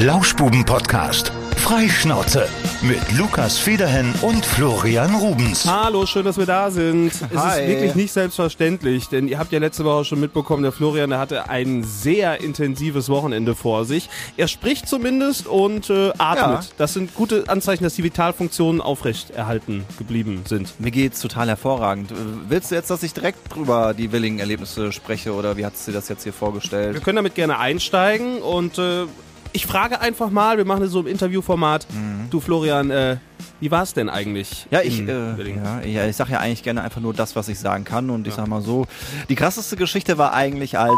Lauschbuben-Podcast. 0.00 1.32
Freischnauze. 1.56 2.46
Mit 2.82 3.18
Lukas 3.18 3.58
Federhen 3.58 4.14
und 4.22 4.46
Florian 4.46 5.12
Rubens. 5.16 5.66
Hallo, 5.68 6.06
schön, 6.06 6.24
dass 6.24 6.38
wir 6.38 6.46
da 6.46 6.70
sind. 6.70 7.08
Es 7.08 7.36
Hi. 7.36 7.60
ist 7.62 7.68
wirklich 7.68 7.94
nicht 7.96 8.12
selbstverständlich, 8.12 9.08
denn 9.08 9.26
ihr 9.26 9.40
habt 9.40 9.50
ja 9.50 9.58
letzte 9.58 9.84
Woche 9.84 10.04
schon 10.04 10.20
mitbekommen, 10.20 10.62
der 10.62 10.70
Florian, 10.70 11.10
der 11.10 11.18
hatte 11.18 11.50
ein 11.50 11.82
sehr 11.82 12.40
intensives 12.40 13.08
Wochenende 13.08 13.56
vor 13.56 13.84
sich. 13.84 14.08
Er 14.36 14.46
spricht 14.46 14.88
zumindest 14.88 15.48
und 15.48 15.90
äh, 15.90 16.10
atmet. 16.16 16.62
Ja. 16.62 16.70
Das 16.78 16.94
sind 16.94 17.16
gute 17.16 17.48
Anzeichen, 17.48 17.82
dass 17.82 17.96
die 17.96 18.04
Vitalfunktionen 18.04 18.80
aufrecht 18.80 19.30
erhalten 19.30 19.84
geblieben 19.98 20.44
sind. 20.46 20.78
Mir 20.78 20.92
geht's 20.92 21.20
total 21.20 21.48
hervorragend. 21.48 22.12
Willst 22.48 22.70
du 22.70 22.76
jetzt, 22.76 22.88
dass 22.88 23.02
ich 23.02 23.14
direkt 23.14 23.52
drüber 23.52 23.94
die 23.94 24.12
willigen 24.12 24.38
Erlebnisse 24.38 24.92
spreche 24.92 25.34
oder 25.34 25.56
wie 25.56 25.66
hat 25.66 25.76
sie 25.76 25.90
das 25.90 26.08
jetzt 26.08 26.22
hier 26.22 26.32
Wir 26.32 26.38
vorgestellt? 26.38 27.02
können 27.02 27.16
damit 27.16 27.34
gerne 27.34 27.58
einsteigen 27.58 28.40
und 28.42 28.78
äh, 28.78 29.06
ich 29.52 29.66
frage 29.66 30.00
einfach 30.00 30.30
mal, 30.30 30.56
wir 30.58 30.64
machen 30.64 30.82
das 30.82 30.90
so 30.90 31.00
im 31.00 31.06
Interviewformat. 31.06 31.86
Du 32.30 32.40
Florian, 32.40 32.90
äh, 32.90 33.16
wie 33.60 33.70
war 33.70 33.82
es 33.82 33.94
denn 33.94 34.08
eigentlich? 34.08 34.66
Ja, 34.70 34.80
ich, 34.82 35.00
äh, 35.00 35.54
ja, 35.54 35.80
ja, 35.80 36.06
ich 36.06 36.16
sag 36.16 36.28
ja 36.30 36.38
eigentlich 36.38 36.62
gerne 36.62 36.82
einfach 36.82 37.00
nur 37.00 37.14
das, 37.14 37.34
was 37.36 37.48
ich 37.48 37.58
sagen 37.58 37.84
kann 37.84 38.10
und 38.10 38.26
ich 38.26 38.34
sag 38.34 38.46
mal 38.46 38.62
so, 38.62 38.86
die 39.28 39.34
krasseste 39.34 39.76
Geschichte 39.76 40.18
war 40.18 40.32
eigentlich 40.32 40.78
als 40.78 40.92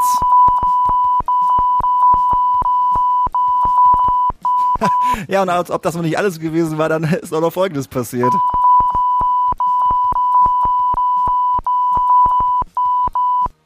Ja, 5.28 5.42
und 5.42 5.48
als 5.48 5.70
ob 5.70 5.82
das 5.82 5.94
noch 5.94 6.02
nicht 6.02 6.18
alles 6.18 6.40
gewesen 6.40 6.78
war, 6.78 6.88
dann 6.88 7.04
ist 7.22 7.32
auch 7.32 7.40
noch 7.40 7.52
Folgendes 7.52 7.88
passiert. 7.88 8.32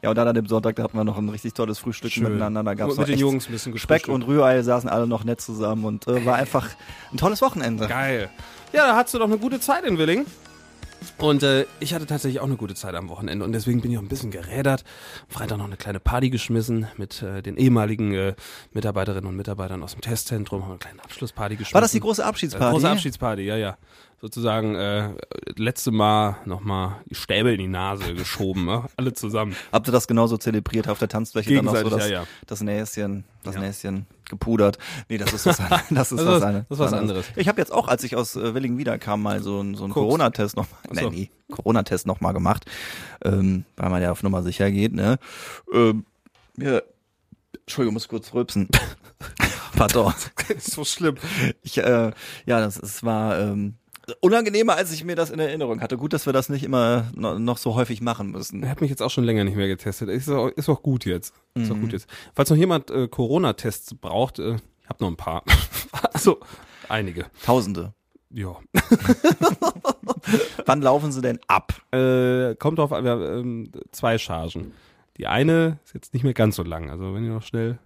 Ja, 0.05 0.09
und 0.11 0.17
dann 0.17 0.27
an 0.27 0.35
dem 0.35 0.45
Sonntag, 0.45 0.75
da 0.75 0.83
hatten 0.83 0.95
wir 0.95 1.03
noch 1.03 1.17
ein 1.17 1.27
richtig 1.29 1.55
tolles 1.55 1.79
Frühstück 1.79 2.11
Schön. 2.11 2.25
miteinander. 2.25 2.63
Da 2.63 2.75
gab's 2.75 2.95
Mit 2.95 3.07
den 3.07 3.17
Jungs 3.17 3.47
ein 3.49 3.51
bisschen 3.51 3.75
Speck 3.75 4.07
und 4.07 4.21
Rührei 4.27 4.61
saßen 4.61 4.87
alle 4.87 5.07
noch 5.07 5.23
nett 5.23 5.41
zusammen 5.41 5.83
und 5.83 6.07
äh, 6.07 6.23
war 6.27 6.35
einfach 6.35 6.69
ein 7.11 7.17
tolles 7.17 7.41
Wochenende. 7.41 7.87
Geil. 7.87 8.29
Ja, 8.71 8.85
da 8.85 8.95
hattest 8.95 9.15
du 9.15 9.17
doch 9.17 9.25
eine 9.25 9.39
gute 9.39 9.59
Zeit 9.59 9.83
in 9.83 9.97
Willing. 9.97 10.27
Und 11.17 11.43
äh, 11.43 11.65
ich 11.79 11.93
hatte 11.93 12.05
tatsächlich 12.05 12.41
auch 12.41 12.45
eine 12.45 12.57
gute 12.57 12.75
Zeit 12.75 12.93
am 12.95 13.07
Wochenende 13.09 13.45
und 13.45 13.53
deswegen 13.53 13.81
bin 13.81 13.91
ich 13.91 13.97
auch 13.97 14.01
ein 14.01 14.07
bisschen 14.09 14.31
gerädert. 14.31 14.83
Am 15.29 15.33
Freitag 15.33 15.57
noch 15.57 15.65
eine 15.65 15.77
kleine 15.77 15.99
Party 16.01 16.29
geschmissen 16.29 16.87
mit 16.97 17.21
äh, 17.21 17.41
den 17.41 17.55
ehemaligen 17.57 18.13
äh, 18.13 18.35
Mitarbeiterinnen 18.73 19.25
und 19.29 19.35
Mitarbeitern 19.37 19.81
aus 19.81 19.93
dem 19.93 20.01
Testzentrum. 20.01 20.63
Haben 20.63 20.71
eine 20.71 20.79
kleine 20.79 21.03
Abschlussparty 21.03 21.55
geschmissen. 21.55 21.73
War 21.73 21.81
das 21.81 21.91
die 21.91 21.99
große 22.01 22.21
Äh, 22.21 22.25
Abschiedsparty? 22.25 22.71
Große 22.73 22.89
Abschiedsparty, 22.89 23.43
ja, 23.43 23.55
ja. 23.55 23.77
Sozusagen 24.21 24.75
äh, 24.75 25.09
letzte 25.55 25.91
Mal 25.91 26.37
nochmal 26.45 26.97
die 27.05 27.15
Stäbe 27.15 27.51
in 27.53 27.59
die 27.59 27.67
Nase 27.67 28.13
geschoben, 28.13 28.65
ne? 28.65 28.85
alle 28.97 29.13
zusammen. 29.13 29.55
Habt 29.71 29.87
ihr 29.87 29.91
das 29.91 30.07
genauso 30.07 30.37
zelebriert 30.37 30.87
auf 30.89 30.99
der 30.99 31.09
Tanzfläche? 31.09 31.53
Dann 31.55 31.65
noch 31.65 31.75
so 31.75 31.83
Gegenseitig, 31.83 32.03
das, 32.03 32.11
ja, 32.11 32.21
ja. 32.21 32.27
das 32.47 32.61
Näschen, 32.61 33.23
das 33.43 33.55
Ja. 33.55 33.61
Näschen 33.61 34.07
gepudert. 34.29 34.77
Nee, 35.09 35.17
das 35.17 35.33
ist 35.33 35.45
was, 35.45 35.59
an- 35.59 35.81
das 35.91 36.11
ist 36.11 36.19
Das 36.19 36.27
was, 36.27 36.43
eine- 36.43 36.65
das 36.69 36.77
ist 36.77 36.83
was 36.85 36.93
anderes. 36.93 37.25
Ich 37.35 37.47
habe 37.47 37.59
jetzt 37.61 37.71
auch, 37.71 37.87
als 37.87 38.03
ich 38.03 38.15
aus 38.15 38.35
äh, 38.35 38.53
Willingen 38.53 38.77
wiederkam, 38.77 39.21
mal 39.21 39.41
so, 39.41 39.61
ein- 39.61 39.75
so 39.75 39.83
einen. 39.85 39.93
Corona-Test 39.93 40.55
noch, 40.55 40.67
Ach 40.83 40.95
so. 40.95 41.01
nein, 41.09 41.13
nee, 41.13 41.29
Corona-Test 41.51 42.07
noch 42.07 42.21
mal 42.21 42.31
gemacht, 42.31 42.65
ähm, 43.23 43.65
weil 43.77 43.89
man 43.89 44.01
ja 44.01 44.11
auf 44.11 44.23
Nummer 44.23 44.43
sicher 44.43 44.69
geht, 44.71 44.93
ne? 44.93 45.17
Ähm, 45.73 46.05
ja, 46.57 46.81
Entschuldigung, 47.61 47.93
muss 47.93 48.07
kurz 48.07 48.33
rülpsen. 48.33 48.67
Pardon. 49.75 50.13
so 50.59 50.85
schlimm. 50.85 51.15
Ich, 51.61 51.77
äh, 51.77 52.11
ja, 52.45 52.59
das, 52.59 52.77
es 52.77 53.03
war 53.03 53.39
ähm, 53.39 53.75
unangenehmer, 54.21 54.75
als 54.75 54.91
ich 54.91 55.03
mir 55.03 55.15
das 55.15 55.29
in 55.29 55.39
Erinnerung 55.39 55.81
hatte. 55.81 55.97
Gut, 55.97 56.13
dass 56.13 56.25
wir 56.25 56.33
das 56.33 56.49
nicht 56.49 56.63
immer 56.63 57.11
no, 57.15 57.39
noch 57.39 57.57
so 57.57 57.75
häufig 57.75 58.01
machen 58.01 58.31
müssen. 58.31 58.63
Er 58.63 58.69
hat 58.69 58.81
mich 58.81 58.89
jetzt 58.89 59.01
auch 59.01 59.09
schon 59.11 59.23
länger 59.23 59.43
nicht 59.43 59.55
mehr 59.57 59.67
getestet. 59.67 60.09
Ist 60.09 60.29
auch, 60.29 60.47
ist 60.49 60.69
auch 60.69 60.81
gut 60.83 61.05
jetzt. 61.05 61.33
Ist 61.55 61.69
Mhm. 61.69 61.75
auch 61.75 61.81
gut 61.81 61.93
jetzt. 61.93 62.07
Falls 62.35 62.49
noch 62.49 62.57
jemand 62.57 62.89
äh, 62.91 63.07
Corona-Tests 63.07 63.95
braucht, 63.95 64.39
äh, 64.39 64.55
ich 64.81 64.89
habe 64.89 65.03
noch 65.03 65.09
ein 65.09 65.17
paar. 65.17 65.43
also 66.13 66.39
einige. 66.89 67.25
Tausende. 67.43 67.93
Ja. 68.31 68.55
Wann 70.65 70.81
laufen 70.81 71.11
sie 71.11 71.21
denn 71.21 71.39
ab? 71.47 71.73
Äh, 71.91 72.55
kommt 72.55 72.79
drauf 72.79 72.91
an, 72.91 73.03
wir 73.03 73.11
haben 73.11 73.23
ähm, 73.23 73.71
zwei 73.91 74.17
Chargen. 74.17 74.73
Die 75.17 75.27
eine 75.27 75.79
ist 75.85 75.93
jetzt 75.93 76.13
nicht 76.13 76.23
mehr 76.23 76.33
ganz 76.33 76.55
so 76.57 76.63
lang. 76.63 76.89
Also 76.89 77.13
wenn 77.13 77.23
ihr 77.23 77.31
noch 77.31 77.43
schnell, 77.43 77.77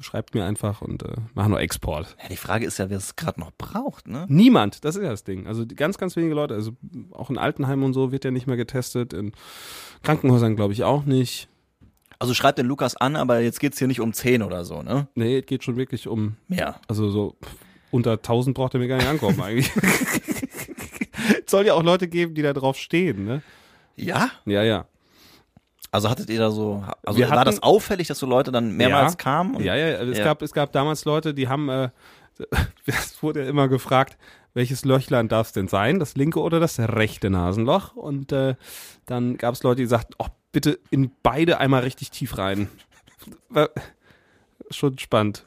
schreibt 0.00 0.34
mir 0.34 0.44
einfach 0.44 0.82
und 0.82 1.02
äh, 1.02 1.14
machen 1.34 1.50
nur 1.50 1.60
Export. 1.60 2.16
Ja, 2.22 2.28
die 2.28 2.36
Frage 2.36 2.66
ist 2.66 2.78
ja, 2.78 2.90
wer 2.90 2.98
es 2.98 3.16
gerade 3.16 3.40
noch 3.40 3.52
braucht, 3.56 4.08
ne? 4.08 4.26
Niemand, 4.28 4.84
das 4.84 4.96
ist 4.96 5.02
ja 5.02 5.10
das 5.10 5.24
Ding. 5.24 5.46
Also 5.46 5.64
ganz, 5.66 5.98
ganz 5.98 6.16
wenige 6.16 6.34
Leute, 6.34 6.54
also 6.54 6.72
auch 7.12 7.30
in 7.30 7.38
Altenheimen 7.38 7.84
und 7.84 7.92
so 7.92 8.12
wird 8.12 8.24
ja 8.24 8.30
nicht 8.30 8.46
mehr 8.46 8.56
getestet, 8.56 9.12
in 9.12 9.32
Krankenhäusern 10.02 10.56
glaube 10.56 10.72
ich 10.72 10.84
auch 10.84 11.04
nicht. 11.04 11.48
Also 12.18 12.34
schreibt 12.34 12.58
den 12.58 12.66
Lukas 12.66 12.96
an, 12.96 13.16
aber 13.16 13.40
jetzt 13.40 13.58
geht's 13.58 13.78
hier 13.78 13.88
nicht 13.88 14.00
um 14.00 14.12
10 14.12 14.42
oder 14.42 14.64
so, 14.64 14.82
ne? 14.82 15.08
Nee, 15.14 15.38
es 15.38 15.46
geht 15.46 15.64
schon 15.64 15.76
wirklich 15.76 16.06
um, 16.06 16.36
Mehr. 16.46 16.80
also 16.86 17.10
so 17.10 17.36
unter 17.90 18.12
1000 18.12 18.56
braucht 18.56 18.74
er 18.74 18.80
mir 18.80 18.88
gar 18.88 18.96
nicht 18.96 19.08
ankommen 19.08 19.40
eigentlich. 19.42 19.70
Es 21.44 21.46
soll 21.50 21.66
ja 21.66 21.74
auch 21.74 21.82
Leute 21.82 22.08
geben, 22.08 22.34
die 22.34 22.42
da 22.42 22.52
drauf 22.52 22.76
stehen, 22.76 23.24
ne? 23.24 23.42
Ja? 23.96 24.30
Ja, 24.46 24.62
ja. 24.62 24.86
Also 25.92 26.08
hattet 26.10 26.28
ihr 26.30 26.38
da 26.40 26.50
so, 26.50 26.82
also 27.04 27.18
Wir 27.18 27.28
war 27.30 27.38
hatten- 27.40 27.50
das 27.50 27.62
auffällig, 27.62 28.08
dass 28.08 28.18
so 28.18 28.26
Leute 28.26 28.50
dann 28.50 28.76
mehrmals 28.76 29.12
ja. 29.12 29.16
kamen? 29.18 29.54
Und- 29.56 29.62
Ja, 29.64 29.76
ja, 29.76 29.88
es 30.02 30.18
Ja. 30.18 30.24
gab 30.24 30.42
es 30.42 30.52
gab 30.52 30.72
damals 30.72 31.04
Leute, 31.04 31.34
die 31.34 31.48
haben 31.48 31.68
äh, 31.68 31.90
es 32.86 33.22
wurde 33.22 33.44
ja 33.44 33.48
immer 33.48 33.68
gefragt, 33.68 34.16
welches 34.54 34.84
Löchlein 34.84 35.28
darf 35.28 35.48
es 35.48 35.52
denn 35.52 35.68
sein, 35.68 35.98
das 36.00 36.14
linke 36.16 36.40
oder 36.40 36.60
das 36.60 36.78
rechte 36.78 37.30
Nasenloch 37.30 37.94
und 37.94 38.32
äh, 38.32 38.54
dann 39.06 39.36
gab 39.36 39.54
es 39.54 39.62
Leute, 39.62 39.82
die 39.82 39.86
sagten, 39.86 40.14
oh, 40.18 40.26
bitte 40.50 40.78
in 40.90 41.10
beide 41.22 41.58
einmal 41.58 41.82
richtig 41.82 42.10
tief 42.10 42.36
rein. 42.38 42.68
Schon 44.70 44.98
spannend. 44.98 45.44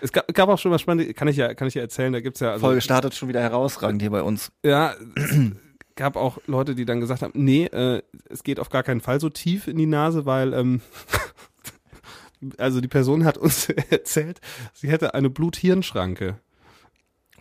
Es 0.00 0.10
gab, 0.12 0.26
gab 0.34 0.48
auch 0.48 0.58
schon 0.58 0.72
was 0.72 0.80
Spannendes, 0.80 1.14
kann 1.14 1.28
ich 1.28 1.36
ja 1.36 1.54
kann 1.54 1.68
ich 1.68 1.74
ja 1.74 1.82
erzählen, 1.82 2.12
da 2.12 2.20
gibt's 2.20 2.40
ja 2.40 2.52
also, 2.52 2.66
Folge 2.66 2.80
startet 2.80 3.14
schon 3.14 3.28
wieder 3.28 3.40
herausragend 3.40 4.02
hier 4.02 4.10
bei 4.10 4.22
uns. 4.22 4.50
ja, 4.64 4.94
gab 5.96 6.16
auch 6.16 6.38
Leute, 6.46 6.74
die 6.74 6.84
dann 6.84 7.00
gesagt 7.00 7.22
haben, 7.22 7.32
nee, 7.34 7.66
äh, 7.66 8.02
es 8.28 8.42
geht 8.42 8.60
auf 8.60 8.70
gar 8.70 8.82
keinen 8.82 9.00
Fall 9.00 9.20
so 9.20 9.28
tief 9.28 9.68
in 9.68 9.76
die 9.76 9.86
Nase, 9.86 10.26
weil 10.26 10.52
ähm, 10.54 10.80
also 12.58 12.80
die 12.80 12.88
Person 12.88 13.24
hat 13.24 13.38
uns 13.38 13.68
erzählt, 13.90 14.40
sie 14.72 14.88
hätte 14.88 15.14
eine 15.14 15.30
Blut-Hirn-Schranke. 15.30 16.36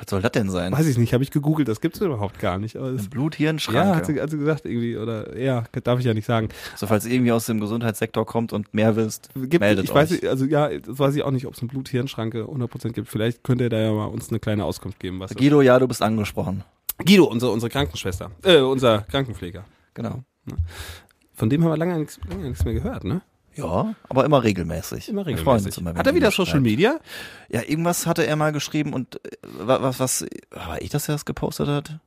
Was 0.02 0.10
soll 0.10 0.22
das 0.24 0.32
denn 0.32 0.50
sein? 0.50 0.72
Weiß 0.72 0.88
ich 0.88 0.98
nicht, 0.98 1.14
habe 1.14 1.24
ich 1.24 1.30
gegoogelt, 1.30 1.68
das 1.68 1.80
gibt's 1.80 2.02
überhaupt 2.02 2.40
gar 2.40 2.58
nicht. 2.58 2.76
Aber 2.76 2.88
es, 2.88 3.02
Eine 3.02 3.10
Bluthirnschranke. 3.10 3.90
ja, 3.90 3.96
hat 3.96 4.08
sie, 4.08 4.20
hat 4.20 4.32
sie 4.32 4.40
gesagt 4.40 4.66
irgendwie 4.66 4.98
oder 4.98 5.38
ja, 5.38 5.64
darf 5.84 6.00
ich 6.00 6.06
ja 6.06 6.16
nicht 6.16 6.26
sagen. 6.26 6.50
So, 6.76 6.88
falls 6.88 7.06
ihr 7.06 7.14
irgendwie 7.14 7.32
aus 7.32 7.46
dem 7.46 7.60
Gesundheitssektor 7.60 8.26
kommt 8.26 8.52
und 8.52 8.74
mehr 8.74 8.96
willst, 8.96 9.30
Gibt, 9.36 9.60
meldet 9.60 9.86
ich 9.86 9.92
euch. 9.92 9.96
weiß 9.96 10.24
also 10.24 10.46
ja, 10.46 10.70
das 10.70 10.98
weiß 10.98 11.16
ich 11.16 11.22
auch 11.22 11.30
nicht, 11.30 11.46
ob 11.46 11.54
es 11.54 11.60
eine 11.60 11.68
Blut-Hirn-Schranke 11.68 12.46
100% 12.46 12.94
gibt. 12.94 13.10
Vielleicht 13.10 13.44
könnt 13.44 13.62
ihr 13.62 13.70
da 13.70 13.78
ja 13.78 13.92
mal 13.92 14.06
uns 14.06 14.30
eine 14.30 14.40
kleine 14.40 14.66
Auskunft 14.66 15.00
geben, 15.00 15.20
was 15.20 15.36
Guido, 15.36 15.62
ja, 15.62 15.78
du 15.78 15.88
bist 15.88 16.02
angesprochen. 16.02 16.64
Guido, 17.06 17.26
unsere 17.26 17.52
unsere 17.52 17.70
Krankenschwester, 17.70 18.32
äh, 18.44 18.58
unser 18.60 19.02
Krankenpfleger. 19.02 19.66
Genau. 19.94 20.24
Von 21.34 21.50
dem 21.50 21.64
haben 21.64 21.72
wir 21.72 21.78
lange 21.78 21.98
nichts, 21.98 22.20
lange 22.30 22.50
nichts 22.50 22.64
mehr 22.66 22.74
gehört, 22.74 23.04
ne? 23.04 23.22
Ja, 23.56 23.96
aber 24.08 24.24
immer 24.24 24.44
regelmäßig. 24.44 25.10
Immer 25.10 25.26
regelmäßig. 25.26 25.78
immer, 25.78 25.94
Hat 25.94 26.08
er 26.08 26.16
wieder 26.16 26.28
was 26.28 26.36
Social 26.36 26.54
schreibt. 26.54 26.64
Media? 26.64 27.00
Ja, 27.50 27.62
irgendwas 27.68 28.06
hatte 28.08 28.26
er 28.26 28.36
mal 28.38 28.52
geschrieben 28.54 28.94
und 28.94 29.16
äh, 29.26 29.30
wa- 29.44 29.82
was, 29.82 30.00
was, 30.00 30.26
war 30.52 30.82
ich 30.82 30.90
das, 30.90 31.06
der 31.08 31.16
das 31.16 31.26
gepostet 31.26 31.68
hat? 31.68 32.00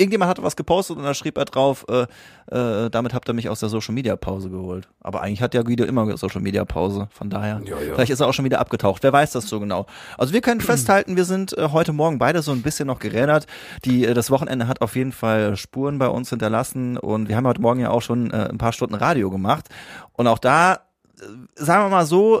Irgendjemand 0.00 0.30
hatte 0.30 0.44
was 0.44 0.54
gepostet 0.54 0.96
und 0.96 1.02
da 1.02 1.12
schrieb 1.12 1.36
er 1.36 1.44
drauf, 1.44 1.84
äh, 1.88 2.06
äh, 2.54 2.88
damit 2.88 3.14
habt 3.14 3.28
ihr 3.28 3.34
mich 3.34 3.48
aus 3.48 3.58
der 3.58 3.68
Social 3.68 3.92
Media 3.92 4.14
Pause 4.14 4.48
geholt. 4.48 4.88
Aber 5.00 5.22
eigentlich 5.22 5.42
hat 5.42 5.54
ja 5.54 5.62
Guido 5.62 5.84
immer 5.84 6.16
Social 6.16 6.40
Media 6.40 6.64
Pause, 6.64 7.08
von 7.10 7.30
daher. 7.30 7.60
Ja, 7.64 7.80
ja. 7.80 7.94
Vielleicht 7.94 8.12
ist 8.12 8.20
er 8.20 8.28
auch 8.28 8.32
schon 8.32 8.44
wieder 8.44 8.60
abgetaucht. 8.60 9.02
Wer 9.02 9.12
weiß 9.12 9.32
das 9.32 9.48
so 9.48 9.58
genau. 9.58 9.86
Also 10.16 10.32
wir 10.32 10.40
können 10.40 10.60
festhalten, 10.60 11.16
wir 11.16 11.24
sind 11.24 11.58
äh, 11.58 11.70
heute 11.72 11.92
Morgen 11.92 12.20
beide 12.20 12.42
so 12.42 12.52
ein 12.52 12.62
bisschen 12.62 12.86
noch 12.86 13.00
gerädert. 13.00 13.48
Die, 13.84 14.04
äh, 14.04 14.14
das 14.14 14.30
Wochenende 14.30 14.68
hat 14.68 14.82
auf 14.82 14.94
jeden 14.94 15.10
Fall 15.10 15.56
Spuren 15.56 15.98
bei 15.98 16.08
uns 16.08 16.30
hinterlassen 16.30 16.96
und 16.96 17.28
wir 17.28 17.36
haben 17.36 17.48
heute 17.48 17.60
Morgen 17.60 17.80
ja 17.80 17.90
auch 17.90 18.02
schon 18.02 18.30
äh, 18.30 18.48
ein 18.50 18.58
paar 18.58 18.72
Stunden 18.72 18.94
Radio 18.94 19.30
gemacht. 19.30 19.68
Und 20.12 20.28
auch 20.28 20.38
da, 20.38 20.74
äh, 20.74 21.24
sagen 21.56 21.84
wir 21.84 21.88
mal 21.88 22.06
so, 22.06 22.40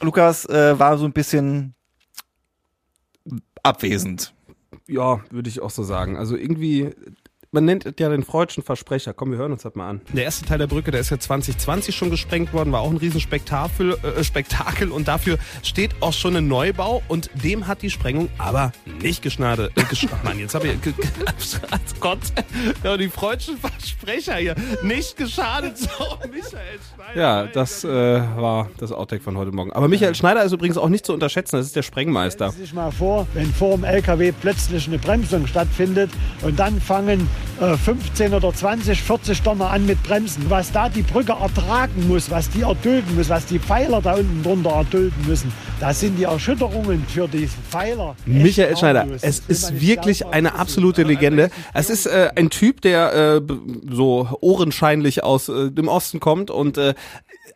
Lukas 0.00 0.46
äh, 0.46 0.78
war 0.78 0.96
so 0.96 1.06
ein 1.06 1.12
bisschen 1.12 1.74
abwesend. 3.62 4.33
Ja, 4.88 5.24
würde 5.30 5.48
ich 5.48 5.60
auch 5.60 5.70
so 5.70 5.82
sagen. 5.82 6.16
Also 6.16 6.36
irgendwie, 6.36 6.90
man 7.54 7.64
nennt 7.64 7.86
es 7.86 7.94
ja 7.98 8.08
den 8.08 8.24
freudschen 8.24 8.62
Versprecher. 8.64 9.14
Komm, 9.14 9.30
wir 9.30 9.38
hören 9.38 9.52
uns 9.52 9.62
das 9.62 9.74
mal 9.76 9.88
an. 9.88 10.00
Der 10.12 10.24
erste 10.24 10.44
Teil 10.44 10.58
der 10.58 10.66
Brücke, 10.66 10.90
der 10.90 11.00
ist 11.00 11.10
ja 11.10 11.18
2020 11.18 11.94
schon 11.94 12.10
gesprengt 12.10 12.52
worden, 12.52 12.72
war 12.72 12.80
auch 12.80 12.90
ein 12.90 12.96
Riesenspektakel 12.96 13.96
äh, 14.18 14.24
Spektakel 14.24 14.90
und 14.90 15.06
dafür 15.08 15.38
steht 15.62 15.94
auch 16.00 16.12
schon 16.12 16.36
ein 16.36 16.48
Neubau 16.48 17.02
und 17.08 17.30
dem 17.42 17.66
hat 17.68 17.82
die 17.82 17.90
Sprengung 17.90 18.28
aber 18.38 18.72
nicht 19.00 19.22
geschnade. 19.22 19.70
Äh, 19.76 19.84
gesch 19.84 20.06
Mann, 20.24 20.38
jetzt 20.38 20.54
habe 20.54 20.66
ich, 20.68 20.80
ge- 20.82 20.92
Gott, 22.00 22.18
ja, 22.82 22.96
die 22.96 23.08
freudschen 23.08 23.56
Versprecher 23.56 24.34
hier, 24.36 24.54
nicht 24.82 25.16
geschadet, 25.16 25.78
so 25.78 25.88
Michael 26.30 26.78
Schneider. 26.94 27.20
Ja, 27.20 27.46
das 27.46 27.84
äh, 27.84 27.88
war 27.88 28.68
das 28.78 28.90
Outtake 28.92 29.22
von 29.22 29.36
heute 29.38 29.52
Morgen. 29.52 29.72
Aber 29.72 29.86
Michael 29.88 30.14
Schneider 30.14 30.42
ist 30.42 30.52
übrigens 30.52 30.76
auch 30.76 30.88
nicht 30.88 31.06
zu 31.06 31.12
unterschätzen, 31.12 31.56
das 31.56 31.66
ist 31.66 31.76
der 31.76 31.82
Sprengmeister. 31.82 32.46
Stellen 32.48 32.56
Sie 32.56 32.62
sich 32.64 32.74
mal 32.74 32.90
vor, 32.90 33.26
wenn 33.34 33.46
vor 33.54 33.76
dem 33.76 33.84
LKW 33.84 34.32
plötzlich 34.32 34.88
eine 34.88 34.98
Bremsung 34.98 35.46
stattfindet 35.46 36.10
und 36.42 36.58
dann 36.58 36.80
fangen 36.80 37.28
15 37.84 38.34
oder 38.34 38.52
20, 38.52 39.00
40 39.00 39.42
Donner 39.42 39.70
an 39.70 39.86
mit 39.86 40.02
Bremsen. 40.02 40.44
Was 40.48 40.72
da 40.72 40.88
die 40.88 41.02
Brücke 41.02 41.32
ertragen 41.32 42.08
muss, 42.08 42.30
was 42.30 42.50
die 42.50 42.62
erdulden 42.62 43.16
muss, 43.16 43.28
was 43.28 43.46
die 43.46 43.58
Pfeiler 43.58 44.02
da 44.02 44.14
unten 44.14 44.42
drunter 44.42 44.70
erdulden 44.70 45.26
müssen, 45.26 45.52
Da 45.80 45.92
sind 45.92 46.16
die 46.18 46.24
Erschütterungen 46.24 47.04
für 47.06 47.28
diesen 47.28 47.62
Pfeiler. 47.68 48.16
Michael 48.26 48.76
Schneider, 48.76 49.06
es 49.20 49.40
ist 49.40 49.80
wirklich 49.80 50.24
eine 50.26 50.54
absolute 50.54 51.02
Legende. 51.02 51.50
Es 51.72 51.90
ist 51.90 52.06
äh, 52.06 52.30
ein 52.36 52.50
Typ, 52.50 52.80
der 52.80 53.12
äh, 53.12 53.40
so 53.90 54.28
ohrenscheinlich 54.40 55.24
aus 55.24 55.48
äh, 55.48 55.70
dem 55.70 55.88
Osten 55.88 56.20
kommt 56.20 56.50
und 56.50 56.78
äh, 56.78 56.94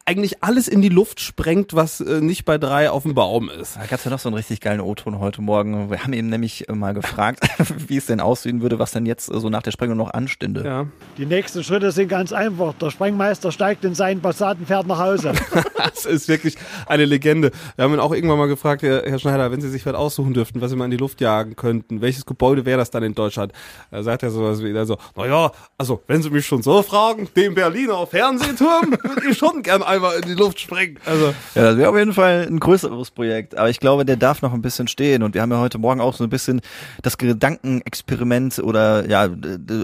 eigentlich 0.09 0.43
alles 0.43 0.69
in 0.69 0.81
die 0.81 0.89
Luft 0.89 1.21
sprengt, 1.21 1.75
was 1.75 2.01
äh, 2.01 2.23
nicht 2.23 2.47
bei 2.47 2.57
drei 2.57 2.91
auf 2.91 3.03
dem 3.03 3.15
Baum 3.15 3.51
ist. 3.51 3.77
Da 3.77 3.83
gab 3.83 3.99
es 3.99 4.05
ja 4.07 4.11
noch 4.11 4.19
so 4.19 4.31
einen 4.31 4.37
richtig 4.37 4.63
geilen 4.63 4.81
O-Ton 4.81 5.19
heute 5.19 5.43
Morgen. 5.43 5.91
Wir 5.91 6.03
haben 6.03 6.15
ihn 6.15 6.31
nämlich 6.31 6.65
mal 6.73 6.95
gefragt, 6.95 7.47
wie 7.89 7.99
es 7.99 8.07
denn 8.07 8.19
aussehen 8.19 8.63
würde, 8.63 8.79
was 8.79 8.93
denn 8.93 9.05
jetzt 9.05 9.27
so 9.27 9.51
nach 9.51 9.61
der 9.61 9.71
Sprengung 9.71 9.99
noch 9.99 10.15
anstünde. 10.15 10.65
Ja. 10.65 10.87
Die 11.19 11.27
nächsten 11.27 11.63
Schritte 11.63 11.93
sind 11.93 12.09
ganz 12.09 12.33
einfach. 12.33 12.73
Der 12.81 12.91
Sprengmeister 12.91 13.53
steigt 13.53 13.85
in 13.85 13.95
seinen 13.95 14.23
Passaten, 14.23 14.65
fährt 14.65 14.87
nach 14.87 14.99
Hause. 14.99 15.35
das 15.77 16.07
ist 16.07 16.27
wirklich 16.27 16.57
eine 16.87 17.05
Legende. 17.05 17.51
Wir 17.77 17.85
haben 17.85 17.93
ihn 17.93 18.01
auch 18.01 18.15
irgendwann 18.15 18.39
mal 18.39 18.49
gefragt, 18.49 18.83
Herr 18.83 19.19
Schneider, 19.19 19.53
wenn 19.53 19.61
Sie 19.61 19.69
sich 19.69 19.85
was 19.85 19.95
aussuchen 19.95 20.33
dürften, 20.33 20.63
was 20.63 20.71
Sie 20.71 20.77
mal 20.77 20.87
in 20.87 20.91
die 20.91 20.97
Luft 20.97 21.21
jagen 21.21 21.55
könnten, 21.55 22.01
welches 22.01 22.25
Gebäude 22.25 22.65
wäre 22.65 22.79
das 22.79 22.91
dann 22.91 23.03
in 23.03 23.15
Deutschland? 23.15 23.53
Da 23.91 24.03
sagt 24.03 24.23
er 24.23 24.31
sowas 24.31 24.63
wie 24.63 24.73
so, 24.87 24.97
naja, 25.17 25.53
also 25.77 26.01
wenn 26.07 26.23
Sie 26.23 26.31
mich 26.31 26.47
schon 26.47 26.63
so 26.63 26.83
fragen, 26.83 27.29
den 27.37 27.55
Berliner 27.55 28.07
Fernsehturm 28.07 28.93
würde 29.03 29.29
ich 29.29 29.37
schon 29.37 29.63
gern 29.63 29.83
einmal 29.99 30.17
in 30.17 30.23
die 30.23 30.35
Luft 30.35 30.61
springen. 30.61 30.99
Also 31.05 31.35
ja, 31.55 31.63
das 31.63 31.77
wäre 31.77 31.91
auf 31.91 31.97
jeden 31.97 32.13
Fall 32.13 32.47
ein 32.49 32.59
größeres 32.59 33.11
Projekt. 33.11 33.57
Aber 33.57 33.69
ich 33.71 33.81
glaube, 33.81 34.05
der 34.05 34.17
darf 34.17 34.43
noch 34.43 34.53
ein 34.53 34.63
bisschen 34.63 34.89
stehen. 34.89 35.23
Und 35.23 35.35
wir 35.35 35.43
haben 35.43 35.53
ja 35.53 35.61
heute 35.61 35.79
Morgen 35.79 36.01
auch 36.01 36.15
so 36.15 36.25
ein 36.25 36.31
bisschen 36.31 36.61
das 37.03 37.19
Gedankenexperiment 37.19 38.59
oder 38.61 39.09
ja, 39.09 39.29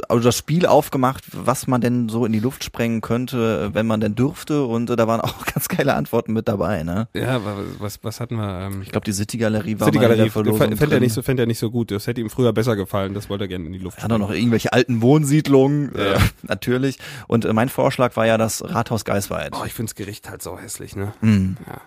also 0.09 0.25
das 0.25 0.37
Spiel 0.37 0.67
aufgemacht, 0.67 1.25
was 1.33 1.67
man 1.67 1.81
denn 1.81 2.09
so 2.09 2.25
in 2.25 2.33
die 2.33 2.41
Luft 2.41 2.65
sprengen 2.65 3.01
könnte, 3.01 3.71
wenn 3.75 3.87
man 3.87 4.01
denn 4.01 4.15
dürfte. 4.15 4.65
Und 4.65 4.87
da 4.87 5.07
waren 5.07 5.21
auch 5.21 5.45
ganz 5.55 5.69
geile 5.69 5.95
Antworten 5.95 6.33
mit 6.33 6.49
dabei. 6.49 6.83
Ne? 6.83 7.09
Ja, 7.15 7.41
was, 7.79 8.03
was 8.03 8.21
hatten 8.21 8.37
wir? 8.37 8.67
Ähm, 8.67 8.83
ich 8.83 8.91
glaube, 8.91 9.05
die 9.05 9.13
City 9.13 9.39
Galerie 9.39 9.79
war 9.79 9.87
City 9.87 9.99
Galerie 9.99 10.31
fände 10.31 10.95
er 10.97 11.01
nicht 11.01 11.13
so, 11.13 11.23
fände 11.23 11.43
er 11.43 11.47
nicht 11.47 11.59
so 11.59 11.71
gut. 11.71 11.91
Das 11.91 12.07
hätte 12.07 12.21
ihm 12.21 12.31
früher 12.31 12.53
besser 12.53 12.77
gefallen. 12.77 13.15
Das 13.15 13.29
wollte 13.29 13.45
er 13.45 13.49
gerne 13.49 13.67
in 13.67 13.73
die 13.73 13.79
Luft. 13.79 14.03
Hat 14.03 14.13
auch 14.13 14.19
noch 14.19 14.31
irgendwelche 14.31 14.73
alten 14.73 15.03
Wohnsiedlungen, 15.03 15.93
ja. 15.97 16.15
äh, 16.15 16.19
natürlich. 16.43 16.99
Und 17.27 17.45
äh, 17.45 17.53
mein 17.53 17.69
Vorschlag 17.69 18.17
war 18.17 18.27
ja 18.27 18.39
das 18.39 18.63
Rathaus 18.65 19.05
Geisweit. 19.05 19.53
Oh, 19.55 19.65
ich 19.65 19.73
finde 19.73 19.91
Gericht 20.05 20.29
halt 20.29 20.43
so 20.43 20.59
hässlich, 20.59 20.97
ne? 20.97 21.15
Mm. 21.23 21.56
Ja. 21.67 21.81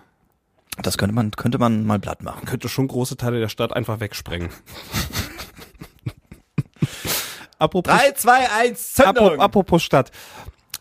Das 0.82 0.98
könnte 0.98 1.14
man, 1.14 1.30
könnte 1.30 1.58
man 1.58 1.86
mal 1.86 2.00
platt 2.00 2.22
machen. 2.22 2.38
Man 2.38 2.46
könnte 2.46 2.68
schon 2.68 2.88
große 2.88 3.16
Teile 3.16 3.38
der 3.38 3.48
Stadt 3.48 3.72
einfach 3.72 4.00
wegsprengen. 4.00 4.48
apropos, 7.58 7.92
3, 7.92 8.12
2, 8.12 8.50
1, 8.50 8.94
Zündung! 8.94 9.40
Apropos 9.40 9.82
Stadt. 9.82 10.10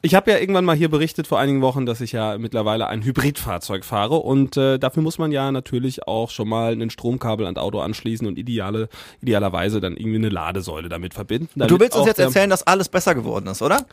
Ich 0.01 0.16
habe 0.16 0.31
ja 0.31 0.38
irgendwann 0.38 0.66
mal 0.66 0.75
hier 0.75 0.89
berichtet 0.89 1.28
vor 1.28 1.39
einigen 1.39 1.62
Wochen, 1.62 1.86
dass 1.86 2.01
ich 2.01 2.12
ja 2.12 2.38
mittlerweile 2.38 2.88
ein 2.88 3.04
Hybridfahrzeug 3.04 3.84
fahre 3.84 4.18
und 4.18 4.57
äh, 4.57 4.80
dafür 4.80 5.04
muss 5.04 5.18
man 5.18 5.31
ja 5.31 5.51
natürlich 5.51 6.07
auch 6.07 6.30
schon 6.30 6.48
mal 6.48 6.74
ein 6.74 6.89
Stromkabel 6.89 7.45
an 7.45 7.57
Auto 7.57 7.80
anschließen 7.80 8.28
und 8.28 8.38
ideale, 8.38 8.89
idealerweise 9.22 9.81
dann 9.81 9.98
irgendwie 9.98 10.18
eine 10.18 10.30
Ladesäule 10.30 10.89
damit 10.89 11.13
verbinden. 11.13 11.50
Damit 11.56 11.72
du 11.72 11.80
willst 11.80 11.98
uns 11.98 12.07
jetzt 12.07 12.19
erzählen, 12.19 12.50
dass 12.50 12.66
alles 12.66 12.89
besser 12.89 13.16
geworden 13.16 13.48
ist, 13.48 13.62
oder? 13.62 13.86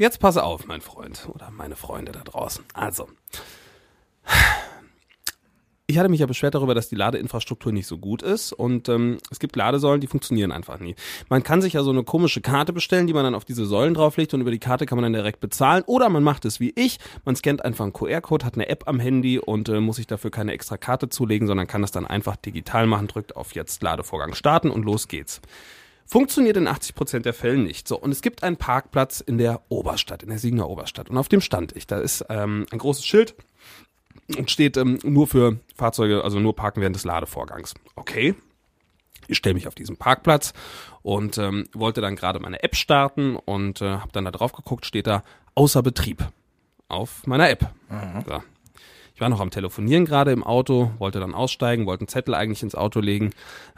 Jetzt 0.00 0.18
passe 0.18 0.42
auf, 0.42 0.66
mein 0.66 0.80
Freund 0.80 1.28
oder 1.30 1.50
meine 1.50 1.76
Freunde 1.76 2.12
da 2.12 2.20
draußen. 2.20 2.64
Also, 2.72 3.06
ich 5.86 5.98
hatte 5.98 6.08
mich 6.08 6.20
ja 6.20 6.26
beschwert 6.26 6.54
darüber, 6.54 6.74
dass 6.74 6.88
die 6.88 6.94
Ladeinfrastruktur 6.94 7.70
nicht 7.70 7.86
so 7.86 7.98
gut 7.98 8.22
ist 8.22 8.54
und 8.54 8.88
ähm, 8.88 9.18
es 9.30 9.40
gibt 9.40 9.56
Ladesäulen, 9.56 10.00
die 10.00 10.06
funktionieren 10.06 10.52
einfach 10.52 10.80
nie. 10.80 10.94
Man 11.28 11.42
kann 11.42 11.60
sich 11.60 11.74
ja 11.74 11.82
so 11.82 11.90
eine 11.90 12.02
komische 12.02 12.40
Karte 12.40 12.72
bestellen, 12.72 13.08
die 13.08 13.12
man 13.12 13.24
dann 13.24 13.34
auf 13.34 13.44
diese 13.44 13.66
Säulen 13.66 13.92
drauflegt 13.92 14.32
und 14.32 14.40
über 14.40 14.50
die 14.50 14.58
Karte 14.58 14.86
kann 14.86 14.96
man 14.96 15.02
dann 15.02 15.12
direkt 15.12 15.40
bezahlen 15.40 15.82
oder 15.84 16.08
man 16.08 16.22
macht 16.22 16.46
es 16.46 16.60
wie 16.60 16.72
ich, 16.76 16.96
man 17.26 17.36
scannt 17.36 17.62
einfach 17.62 17.84
einen 17.84 17.92
QR-Code, 17.92 18.46
hat 18.46 18.54
eine 18.54 18.70
App 18.70 18.84
am 18.88 19.00
Handy 19.00 19.38
und 19.38 19.68
äh, 19.68 19.80
muss 19.80 19.96
sich 19.96 20.06
dafür 20.06 20.30
keine 20.30 20.52
extra 20.52 20.78
Karte 20.78 21.10
zulegen, 21.10 21.46
sondern 21.46 21.66
kann 21.66 21.82
das 21.82 21.92
dann 21.92 22.06
einfach 22.06 22.36
digital 22.36 22.86
machen, 22.86 23.06
drückt 23.06 23.36
auf 23.36 23.54
jetzt 23.54 23.82
Ladevorgang 23.82 24.32
starten 24.32 24.70
und 24.70 24.86
los 24.86 25.08
geht's. 25.08 25.42
Funktioniert 26.06 26.56
in 26.56 26.66
80 26.66 26.94
Prozent 26.94 27.26
der 27.26 27.34
Fällen 27.34 27.62
nicht. 27.62 27.86
So, 27.86 27.98
und 27.98 28.10
es 28.10 28.20
gibt 28.20 28.42
einen 28.42 28.56
Parkplatz 28.56 29.20
in 29.20 29.38
der 29.38 29.62
Oberstadt, 29.68 30.22
in 30.22 30.28
der 30.28 30.38
Siegener 30.38 30.68
Oberstadt. 30.68 31.08
Und 31.08 31.16
auf 31.18 31.28
dem 31.28 31.40
stand 31.40 31.76
ich. 31.76 31.86
Da 31.86 32.00
ist 32.00 32.24
ähm, 32.28 32.66
ein 32.72 32.78
großes 32.78 33.04
Schild, 33.04 33.34
und 34.36 34.50
steht 34.50 34.76
ähm, 34.76 34.98
nur 35.02 35.26
für 35.26 35.58
Fahrzeuge, 35.74 36.22
also 36.24 36.38
nur 36.38 36.54
parken 36.54 36.80
während 36.80 36.96
des 36.96 37.04
Ladevorgangs. 37.04 37.74
Okay. 37.96 38.34
Ich 39.28 39.38
stelle 39.38 39.54
mich 39.54 39.68
auf 39.68 39.74
diesen 39.74 39.96
Parkplatz 39.96 40.52
und 41.02 41.38
ähm, 41.38 41.68
wollte 41.72 42.00
dann 42.00 42.16
gerade 42.16 42.40
meine 42.40 42.62
App 42.62 42.74
starten 42.74 43.36
und 43.36 43.80
äh, 43.80 43.90
habe 43.90 44.10
dann 44.12 44.24
da 44.24 44.30
drauf 44.30 44.52
geguckt, 44.52 44.86
steht 44.86 45.06
da 45.06 45.22
außer 45.54 45.82
Betrieb 45.82 46.26
auf 46.88 47.26
meiner 47.26 47.48
App. 47.48 47.70
Mhm. 47.88 48.24
So. 48.26 48.42
Ich 49.14 49.20
war 49.20 49.28
noch 49.28 49.40
am 49.40 49.50
Telefonieren 49.50 50.04
gerade 50.04 50.32
im 50.32 50.42
Auto, 50.42 50.90
wollte 50.98 51.20
dann 51.20 51.34
aussteigen, 51.34 51.86
wollte 51.86 52.02
einen 52.02 52.08
Zettel 52.08 52.34
eigentlich 52.34 52.62
ins 52.62 52.74
Auto 52.74 53.00
legen. 53.00 53.30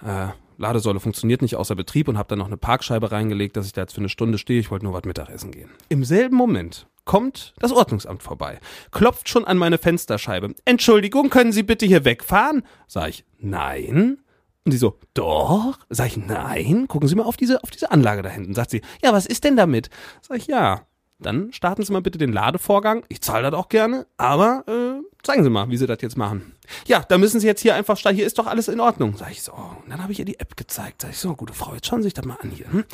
Äh, 0.02 0.28
Ladesäule 0.58 1.00
funktioniert 1.00 1.42
nicht 1.42 1.56
außer 1.56 1.74
Betrieb 1.74 2.08
und 2.08 2.18
habe 2.18 2.28
dann 2.28 2.38
noch 2.38 2.46
eine 2.46 2.56
Parkscheibe 2.56 3.12
reingelegt, 3.12 3.56
dass 3.56 3.66
ich 3.66 3.72
da 3.72 3.82
jetzt 3.82 3.94
für 3.94 4.00
eine 4.00 4.08
Stunde 4.08 4.38
stehe. 4.38 4.60
Ich 4.60 4.70
wollte 4.70 4.84
nur 4.84 4.94
was 4.94 5.04
Mittagessen 5.04 5.50
gehen. 5.50 5.70
Im 5.88 6.04
selben 6.04 6.36
Moment 6.36 6.86
kommt 7.04 7.54
das 7.58 7.72
Ordnungsamt 7.72 8.22
vorbei, 8.22 8.60
klopft 8.90 9.28
schon 9.28 9.44
an 9.44 9.58
meine 9.58 9.78
Fensterscheibe. 9.78 10.54
Entschuldigung, 10.64 11.30
können 11.30 11.52
Sie 11.52 11.62
bitte 11.62 11.86
hier 11.86 12.04
wegfahren? 12.04 12.62
Sag 12.86 13.08
ich, 13.08 13.24
nein. 13.38 14.18
Und 14.64 14.70
sie 14.70 14.78
so, 14.78 14.98
doch. 15.14 15.78
Sag 15.88 16.06
ich, 16.06 16.16
nein. 16.16 16.86
Gucken 16.86 17.08
Sie 17.08 17.16
mal 17.16 17.24
auf 17.24 17.36
diese, 17.36 17.62
auf 17.64 17.70
diese 17.70 17.90
Anlage 17.90 18.22
da 18.22 18.28
hinten. 18.28 18.54
Sagt 18.54 18.70
sie, 18.70 18.80
ja, 19.02 19.12
was 19.12 19.26
ist 19.26 19.42
denn 19.42 19.56
damit? 19.56 19.90
Sag 20.20 20.38
ich, 20.38 20.46
ja. 20.46 20.86
Dann 21.22 21.52
starten 21.52 21.82
Sie 21.84 21.92
mal 21.92 22.02
bitte 22.02 22.18
den 22.18 22.32
Ladevorgang. 22.32 23.04
Ich 23.08 23.20
zahle 23.20 23.50
das 23.50 23.58
auch 23.58 23.68
gerne, 23.68 24.06
aber 24.16 24.64
äh, 24.66 25.02
zeigen 25.22 25.44
Sie 25.44 25.50
mal, 25.50 25.70
wie 25.70 25.76
Sie 25.76 25.86
das 25.86 25.98
jetzt 26.00 26.16
machen. 26.16 26.54
Ja, 26.86 27.04
da 27.08 27.18
müssen 27.18 27.40
Sie 27.40 27.46
jetzt 27.46 27.60
hier 27.60 27.74
einfach 27.74 27.96
steigen. 27.96 28.16
Hier 28.16 28.26
ist 28.26 28.38
doch 28.38 28.46
alles 28.46 28.68
in 28.68 28.80
Ordnung. 28.80 29.16
Sag 29.16 29.30
ich 29.30 29.42
so. 29.42 29.52
Und 29.52 29.90
dann 29.90 30.02
habe 30.02 30.12
ich 30.12 30.18
ihr 30.18 30.24
die 30.24 30.40
App 30.40 30.56
gezeigt. 30.56 31.02
Sag 31.02 31.10
ich 31.10 31.18
so, 31.18 31.34
gute 31.34 31.54
Frau, 31.54 31.74
jetzt 31.74 31.86
schauen 31.86 32.00
Sie 32.00 32.04
sich 32.06 32.14
das 32.14 32.24
mal 32.24 32.38
an 32.40 32.50
hier. 32.50 32.70
Hm? 32.70 32.84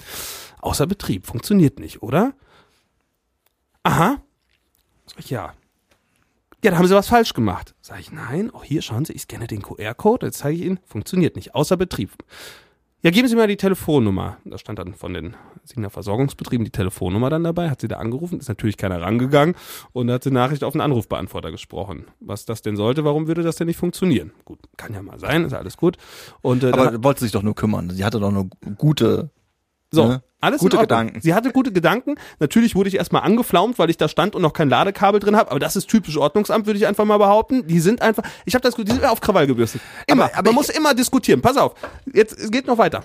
Außer 0.60 0.86
Betrieb. 0.86 1.26
Funktioniert 1.26 1.78
nicht, 1.78 2.02
oder? 2.02 2.32
Aha. 3.82 4.22
Sag 5.06 5.19
ich, 5.19 5.31
ja. 5.31 5.54
Ja, 6.64 6.72
da 6.72 6.78
haben 6.78 6.88
Sie 6.88 6.94
was 6.94 7.08
falsch 7.08 7.34
gemacht. 7.34 7.74
Sag 7.81 8.00
ich, 8.00 8.10
nein. 8.10 8.50
Auch 8.50 8.64
hier, 8.64 8.82
schauen 8.82 9.04
Sie, 9.04 9.12
ich 9.12 9.22
scanne 9.22 9.46
den 9.46 9.62
QR-Code. 9.62 10.26
Jetzt 10.26 10.38
zeige 10.38 10.56
ich 10.58 10.64
Ihnen. 10.64 10.81
Funktioniert 10.86 11.36
nicht. 11.36 11.54
Außer 11.54 11.76
Betrieb. 11.76 12.10
Ja, 13.00 13.12
geben 13.12 13.28
Sie 13.28 13.36
mal 13.36 13.46
die 13.46 13.56
Telefonnummer. 13.56 14.38
Da 14.44 14.58
stand 14.58 14.80
dann 14.80 14.94
von 14.94 15.14
den 15.14 15.36
Signer 15.64 15.88
Versorgungsbetrieben 15.88 16.64
die 16.64 16.72
Telefonnummer 16.72 17.30
dann 17.30 17.44
dabei, 17.44 17.70
hat 17.70 17.80
sie 17.80 17.86
da 17.86 17.98
angerufen, 17.98 18.40
ist 18.40 18.48
natürlich 18.48 18.76
keiner 18.76 19.00
rangegangen 19.00 19.54
und 19.92 20.10
hat 20.10 20.24
die 20.24 20.32
Nachricht 20.32 20.64
auf 20.64 20.72
den 20.72 20.80
Anrufbeantworter 20.80 21.52
gesprochen. 21.52 22.06
Was 22.18 22.44
das 22.44 22.60
denn 22.62 22.74
sollte, 22.76 23.04
warum 23.04 23.28
würde 23.28 23.42
das 23.42 23.54
denn 23.54 23.68
nicht 23.68 23.76
funktionieren? 23.76 24.32
Gut, 24.44 24.58
kann 24.76 24.94
ja 24.94 25.02
mal 25.02 25.20
sein, 25.20 25.44
ist 25.44 25.52
alles 25.52 25.76
gut. 25.76 25.96
Und, 26.43 26.64
äh, 26.64 26.72
Aber 26.72 27.05
wollte 27.05 27.20
sich 27.20 27.31
doch 27.31 27.43
nur 27.43 27.55
kümmern. 27.55 27.90
Sie 27.90 28.05
hatte 28.05 28.19
doch 28.19 28.31
eine 28.31 28.48
gute 28.76 29.31
so, 29.90 30.06
ne? 30.06 30.22
alles 30.40 30.60
gute 30.60 30.78
Gedanken. 30.78 31.20
Sie 31.20 31.34
hatte 31.34 31.50
gute 31.50 31.72
Gedanken. 31.72 32.16
Natürlich 32.38 32.74
wurde 32.74 32.88
ich 32.88 32.96
erstmal 32.96 33.22
angeflaumt, 33.22 33.78
weil 33.78 33.90
ich 33.90 33.96
da 33.96 34.08
stand 34.08 34.36
und 34.36 34.42
noch 34.42 34.52
kein 34.52 34.68
Ladekabel 34.68 35.20
drin 35.20 35.36
habe. 35.36 35.50
Aber 35.50 35.58
das 35.58 35.76
ist 35.76 35.88
typisch 35.88 36.16
Ordnungsamt, 36.16 36.66
würde 36.66 36.78
ich 36.78 36.86
einfach 36.86 37.04
mal 37.04 37.18
behaupten. 37.18 37.66
Die 37.66 37.80
sind 37.80 38.02
einfach, 38.02 38.22
ich 38.44 38.54
habe 38.54 38.62
das, 38.62 38.74
die 38.76 38.90
sind 38.90 39.04
auf 39.04 39.20
Krawall 39.20 39.46
gebürstet. 39.46 39.80
Immer. 40.06 40.24
Aber, 40.24 40.38
aber 40.38 40.48
Man 40.50 40.54
muss 40.56 40.68
immer 40.68 40.94
diskutieren. 40.94 41.40
Pass 41.40 41.56
auf. 41.56 41.74
Jetzt 42.12 42.38
es 42.38 42.50
geht 42.50 42.66
noch 42.66 42.78
weiter. 42.78 43.04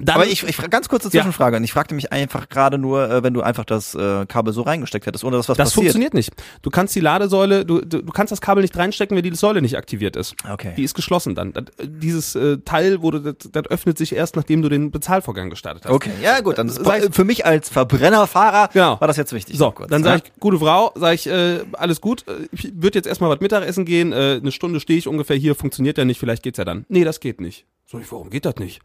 Dann, 0.00 0.16
Aber 0.16 0.26
ich, 0.26 0.42
ich 0.42 0.56
ganz 0.70 0.88
kurze 0.88 1.10
Zwischenfrage. 1.10 1.56
Ja. 1.56 1.58
Und 1.58 1.64
ich 1.64 1.72
fragte 1.72 1.94
mich 1.94 2.12
einfach 2.12 2.48
gerade 2.48 2.78
nur, 2.78 3.10
äh, 3.10 3.22
wenn 3.22 3.34
du 3.34 3.42
einfach 3.42 3.64
das 3.64 3.94
äh, 3.94 4.26
Kabel 4.26 4.52
so 4.52 4.62
reingesteckt 4.62 5.06
hättest, 5.06 5.24
ohne 5.24 5.36
dass 5.36 5.48
was 5.48 5.56
das 5.56 5.68
passiert. 5.68 5.88
Das 5.88 5.92
funktioniert 5.92 6.14
nicht. 6.14 6.32
Du 6.62 6.70
kannst 6.70 6.94
die 6.94 7.00
Ladesäule, 7.00 7.64
du, 7.64 7.80
du, 7.80 8.02
du 8.02 8.12
kannst 8.12 8.32
das 8.32 8.40
Kabel 8.40 8.62
nicht 8.62 8.76
reinstecken, 8.76 9.16
wenn 9.16 9.22
die 9.22 9.34
Säule 9.34 9.62
nicht 9.62 9.76
aktiviert 9.76 10.16
ist. 10.16 10.34
Okay. 10.50 10.72
Die 10.76 10.84
ist 10.84 10.94
geschlossen 10.94 11.34
dann. 11.34 11.52
Das, 11.52 11.64
dieses 11.78 12.34
äh, 12.34 12.58
Teil 12.58 13.02
wurde, 13.02 13.20
das, 13.20 13.50
das 13.50 13.66
öffnet 13.66 13.98
sich 13.98 14.14
erst, 14.14 14.36
nachdem 14.36 14.62
du 14.62 14.68
den 14.68 14.90
Bezahlvorgang 14.90 15.50
gestartet 15.50 15.84
hast. 15.84 15.92
Okay, 15.92 16.10
ja 16.22 16.40
gut. 16.40 16.58
Dann 16.58 16.68
ist 16.68 16.80
ich, 16.80 17.14
für 17.14 17.24
mich 17.24 17.44
als 17.44 17.68
Verbrennerfahrer 17.68 18.70
genau. 18.72 19.00
war 19.00 19.08
das 19.08 19.16
jetzt 19.16 19.32
wichtig. 19.32 19.58
So, 19.58 19.74
dann 19.88 20.02
sage 20.02 20.22
ich, 20.24 20.32
gute 20.40 20.58
Frau, 20.58 20.92
sage 20.94 21.14
ich, 21.14 21.26
äh, 21.26 21.60
alles 21.72 22.00
gut. 22.00 22.24
Äh, 22.26 22.48
ich 22.52 22.72
würde 22.74 22.98
jetzt 22.98 23.06
erstmal 23.06 23.30
was 23.30 23.40
Mittagessen 23.40 23.84
gehen. 23.84 24.12
Äh, 24.12 24.38
eine 24.40 24.52
Stunde 24.52 24.80
stehe 24.80 24.98
ich 24.98 25.08
ungefähr 25.08 25.36
hier, 25.36 25.54
funktioniert 25.54 25.98
ja 25.98 26.04
nicht. 26.04 26.18
Vielleicht 26.18 26.42
geht's 26.42 26.58
ja 26.58 26.64
dann. 26.64 26.84
Nee, 26.88 27.04
das 27.04 27.20
geht 27.20 27.40
nicht. 27.40 27.66
So, 27.86 27.98
ich, 27.98 28.10
warum 28.12 28.30
geht 28.30 28.44
das 28.44 28.56
nicht? 28.56 28.80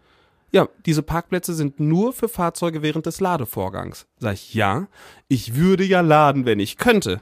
Ja, 0.52 0.70
diese 0.86 1.04
Parkplätze 1.04 1.54
sind 1.54 1.80
nur 1.80 2.14
für 2.14 2.30
Fahrzeuge 2.30 2.82
während 2.82 3.06
des 3.06 3.20
Ladevorgangs. 3.20 4.08
Sag 4.20 4.34
ich, 4.34 4.54
ja, 4.54 4.88
ich 5.28 5.56
würde 5.56 5.84
ja 5.84 6.02
laden, 6.02 6.46
wenn 6.46 6.60
ich 6.60 6.78
könnte. 6.78 7.22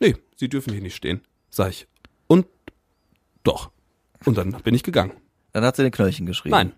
Nee, 0.00 0.16
sie 0.36 0.48
dürfen 0.48 0.72
hier 0.72 0.82
nicht 0.82 0.96
stehen. 0.96 1.20
Sag 1.50 1.70
ich, 1.70 1.86
und 2.26 2.46
doch. 3.44 3.70
Und 4.24 4.38
dann 4.38 4.52
bin 4.62 4.74
ich 4.74 4.82
gegangen. 4.82 5.12
Dann 5.52 5.64
hat 5.64 5.76
sie 5.76 5.82
den 5.82 5.92
Knöllchen 5.92 6.26
geschrieben. 6.26 6.52
Nein. 6.52 6.72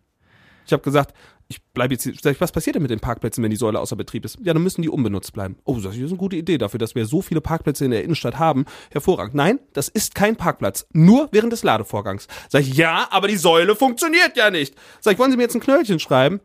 Ich 0.66 0.72
habe 0.72 0.82
gesagt, 0.82 1.14
ich 1.48 1.62
bleibe 1.62 1.94
jetzt 1.94 2.02
hier. 2.02 2.14
Sag 2.20 2.32
ich, 2.32 2.40
was 2.40 2.50
passiert 2.50 2.74
denn 2.74 2.82
mit 2.82 2.90
den 2.90 3.00
Parkplätzen, 3.00 3.42
wenn 3.44 3.50
die 3.50 3.56
Säule 3.56 3.78
außer 3.78 3.94
Betrieb 3.94 4.24
ist? 4.24 4.38
Ja, 4.42 4.52
dann 4.52 4.62
müssen 4.62 4.82
die 4.82 4.88
unbenutzt 4.88 5.32
bleiben. 5.32 5.56
Oh, 5.64 5.74
das 5.74 5.96
ist 5.96 6.08
eine 6.08 6.16
gute 6.16 6.36
Idee 6.36 6.58
dafür, 6.58 6.78
dass 6.78 6.94
wir 6.94 7.06
so 7.06 7.22
viele 7.22 7.40
Parkplätze 7.40 7.84
in 7.84 7.92
der 7.92 8.02
Innenstadt 8.02 8.38
haben. 8.38 8.64
Hervorragend. 8.90 9.34
Nein, 9.34 9.60
das 9.72 9.88
ist 9.88 10.14
kein 10.14 10.36
Parkplatz. 10.36 10.86
Nur 10.92 11.28
während 11.30 11.52
des 11.52 11.62
Ladevorgangs. 11.62 12.26
Sag 12.48 12.62
ich, 12.62 12.74
ja, 12.74 13.06
aber 13.10 13.28
die 13.28 13.36
Säule 13.36 13.76
funktioniert 13.76 14.36
ja 14.36 14.50
nicht. 14.50 14.74
Sag 15.00 15.12
ich, 15.12 15.18
wollen 15.18 15.30
Sie 15.30 15.36
mir 15.36 15.44
jetzt 15.44 15.54
ein 15.54 15.60
Knöllchen 15.60 16.00
schreiben? 16.00 16.40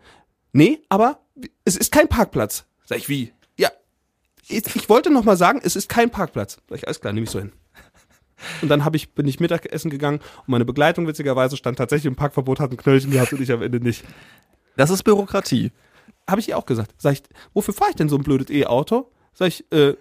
Nee, 0.53 0.81
aber 0.89 1.19
es 1.65 1.77
ist 1.77 1.91
kein 1.91 2.07
Parkplatz. 2.07 2.65
Sag 2.85 2.99
ich, 2.99 3.09
wie? 3.09 3.33
Ja, 3.57 3.69
ich, 4.47 4.75
ich 4.75 4.89
wollte 4.89 5.09
noch 5.09 5.23
mal 5.23 5.37
sagen, 5.37 5.61
es 5.63 5.75
ist 5.75 5.89
kein 5.89 6.11
Parkplatz. 6.11 6.59
Sag 6.69 6.77
ich, 6.77 6.87
alles 6.87 7.01
klar, 7.01 7.13
nehme 7.13 7.23
ich 7.23 7.31
so 7.31 7.39
hin. 7.39 7.51
Und 8.61 8.69
dann 8.69 8.85
hab 8.85 8.95
ich, 8.95 9.13
bin 9.13 9.27
ich 9.27 9.39
Mittagessen 9.39 9.89
gegangen 9.89 10.19
und 10.39 10.47
meine 10.49 10.65
Begleitung 10.65 11.07
witzigerweise 11.07 11.57
stand 11.57 11.77
tatsächlich 11.77 12.07
im 12.07 12.15
Parkverbot, 12.15 12.59
hat 12.59 12.71
ein 12.71 12.77
Knöllchen 12.77 13.11
gehabt 13.11 13.33
und 13.33 13.41
ich 13.41 13.51
am 13.51 13.61
Ende 13.61 13.79
nicht. 13.79 14.03
Das 14.81 14.89
ist 14.89 15.03
Bürokratie. 15.03 15.71
Habe 16.27 16.41
ich 16.41 16.49
ihr 16.49 16.57
auch 16.57 16.65
gesagt. 16.65 16.95
Sag 16.97 17.13
ich, 17.13 17.21
wofür 17.53 17.71
fahre 17.71 17.91
ich 17.91 17.97
denn 17.97 18.09
so 18.09 18.15
ein 18.15 18.23
blödes 18.23 18.49
E-Auto? 18.49 19.11
Sag 19.31 19.49
ich, 19.49 19.71
äh, 19.71 19.93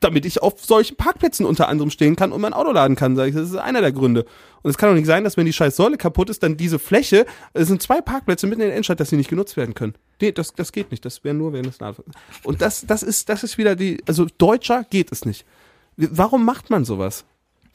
damit 0.00 0.26
ich 0.26 0.42
auf 0.42 0.62
solchen 0.62 0.96
Parkplätzen 0.96 1.46
unter 1.46 1.68
anderem 1.68 1.90
stehen 1.90 2.14
kann 2.14 2.30
und 2.30 2.42
mein 2.42 2.52
Auto 2.52 2.72
laden 2.72 2.96
kann, 2.96 3.16
sage 3.16 3.30
ich. 3.30 3.34
Das 3.34 3.48
ist 3.48 3.56
einer 3.56 3.80
der 3.80 3.92
Gründe. 3.92 4.26
Und 4.60 4.70
es 4.70 4.76
kann 4.76 4.90
doch 4.90 4.96
nicht 4.96 5.06
sein, 5.06 5.24
dass 5.24 5.38
wenn 5.38 5.46
die 5.46 5.54
scheiß 5.54 5.76
Säule 5.76 5.96
kaputt 5.96 6.28
ist, 6.28 6.42
dann 6.42 6.58
diese 6.58 6.78
Fläche, 6.78 7.24
es 7.54 7.68
sind 7.68 7.80
zwei 7.80 8.02
Parkplätze 8.02 8.46
mitten 8.46 8.60
in 8.60 8.66
der 8.66 8.74
Innenstadt, 8.74 9.00
dass 9.00 9.08
sie 9.08 9.16
nicht 9.16 9.30
genutzt 9.30 9.56
werden 9.56 9.74
können. 9.74 9.94
Nee, 10.20 10.32
das, 10.32 10.52
das 10.52 10.70
geht 10.70 10.90
nicht. 10.90 11.02
Das 11.06 11.24
wäre 11.24 11.34
nur 11.34 11.54
während 11.54 11.68
des 11.68 11.80
Ladens. 11.80 12.04
Und 12.42 12.60
das, 12.60 12.84
das 12.86 13.02
ist, 13.02 13.30
das 13.30 13.44
ist 13.44 13.56
wieder 13.56 13.76
die, 13.76 14.02
also 14.06 14.26
deutscher 14.36 14.84
geht 14.90 15.10
es 15.10 15.24
nicht. 15.24 15.46
Warum 15.96 16.44
macht 16.44 16.68
man 16.68 16.84
sowas? 16.84 17.24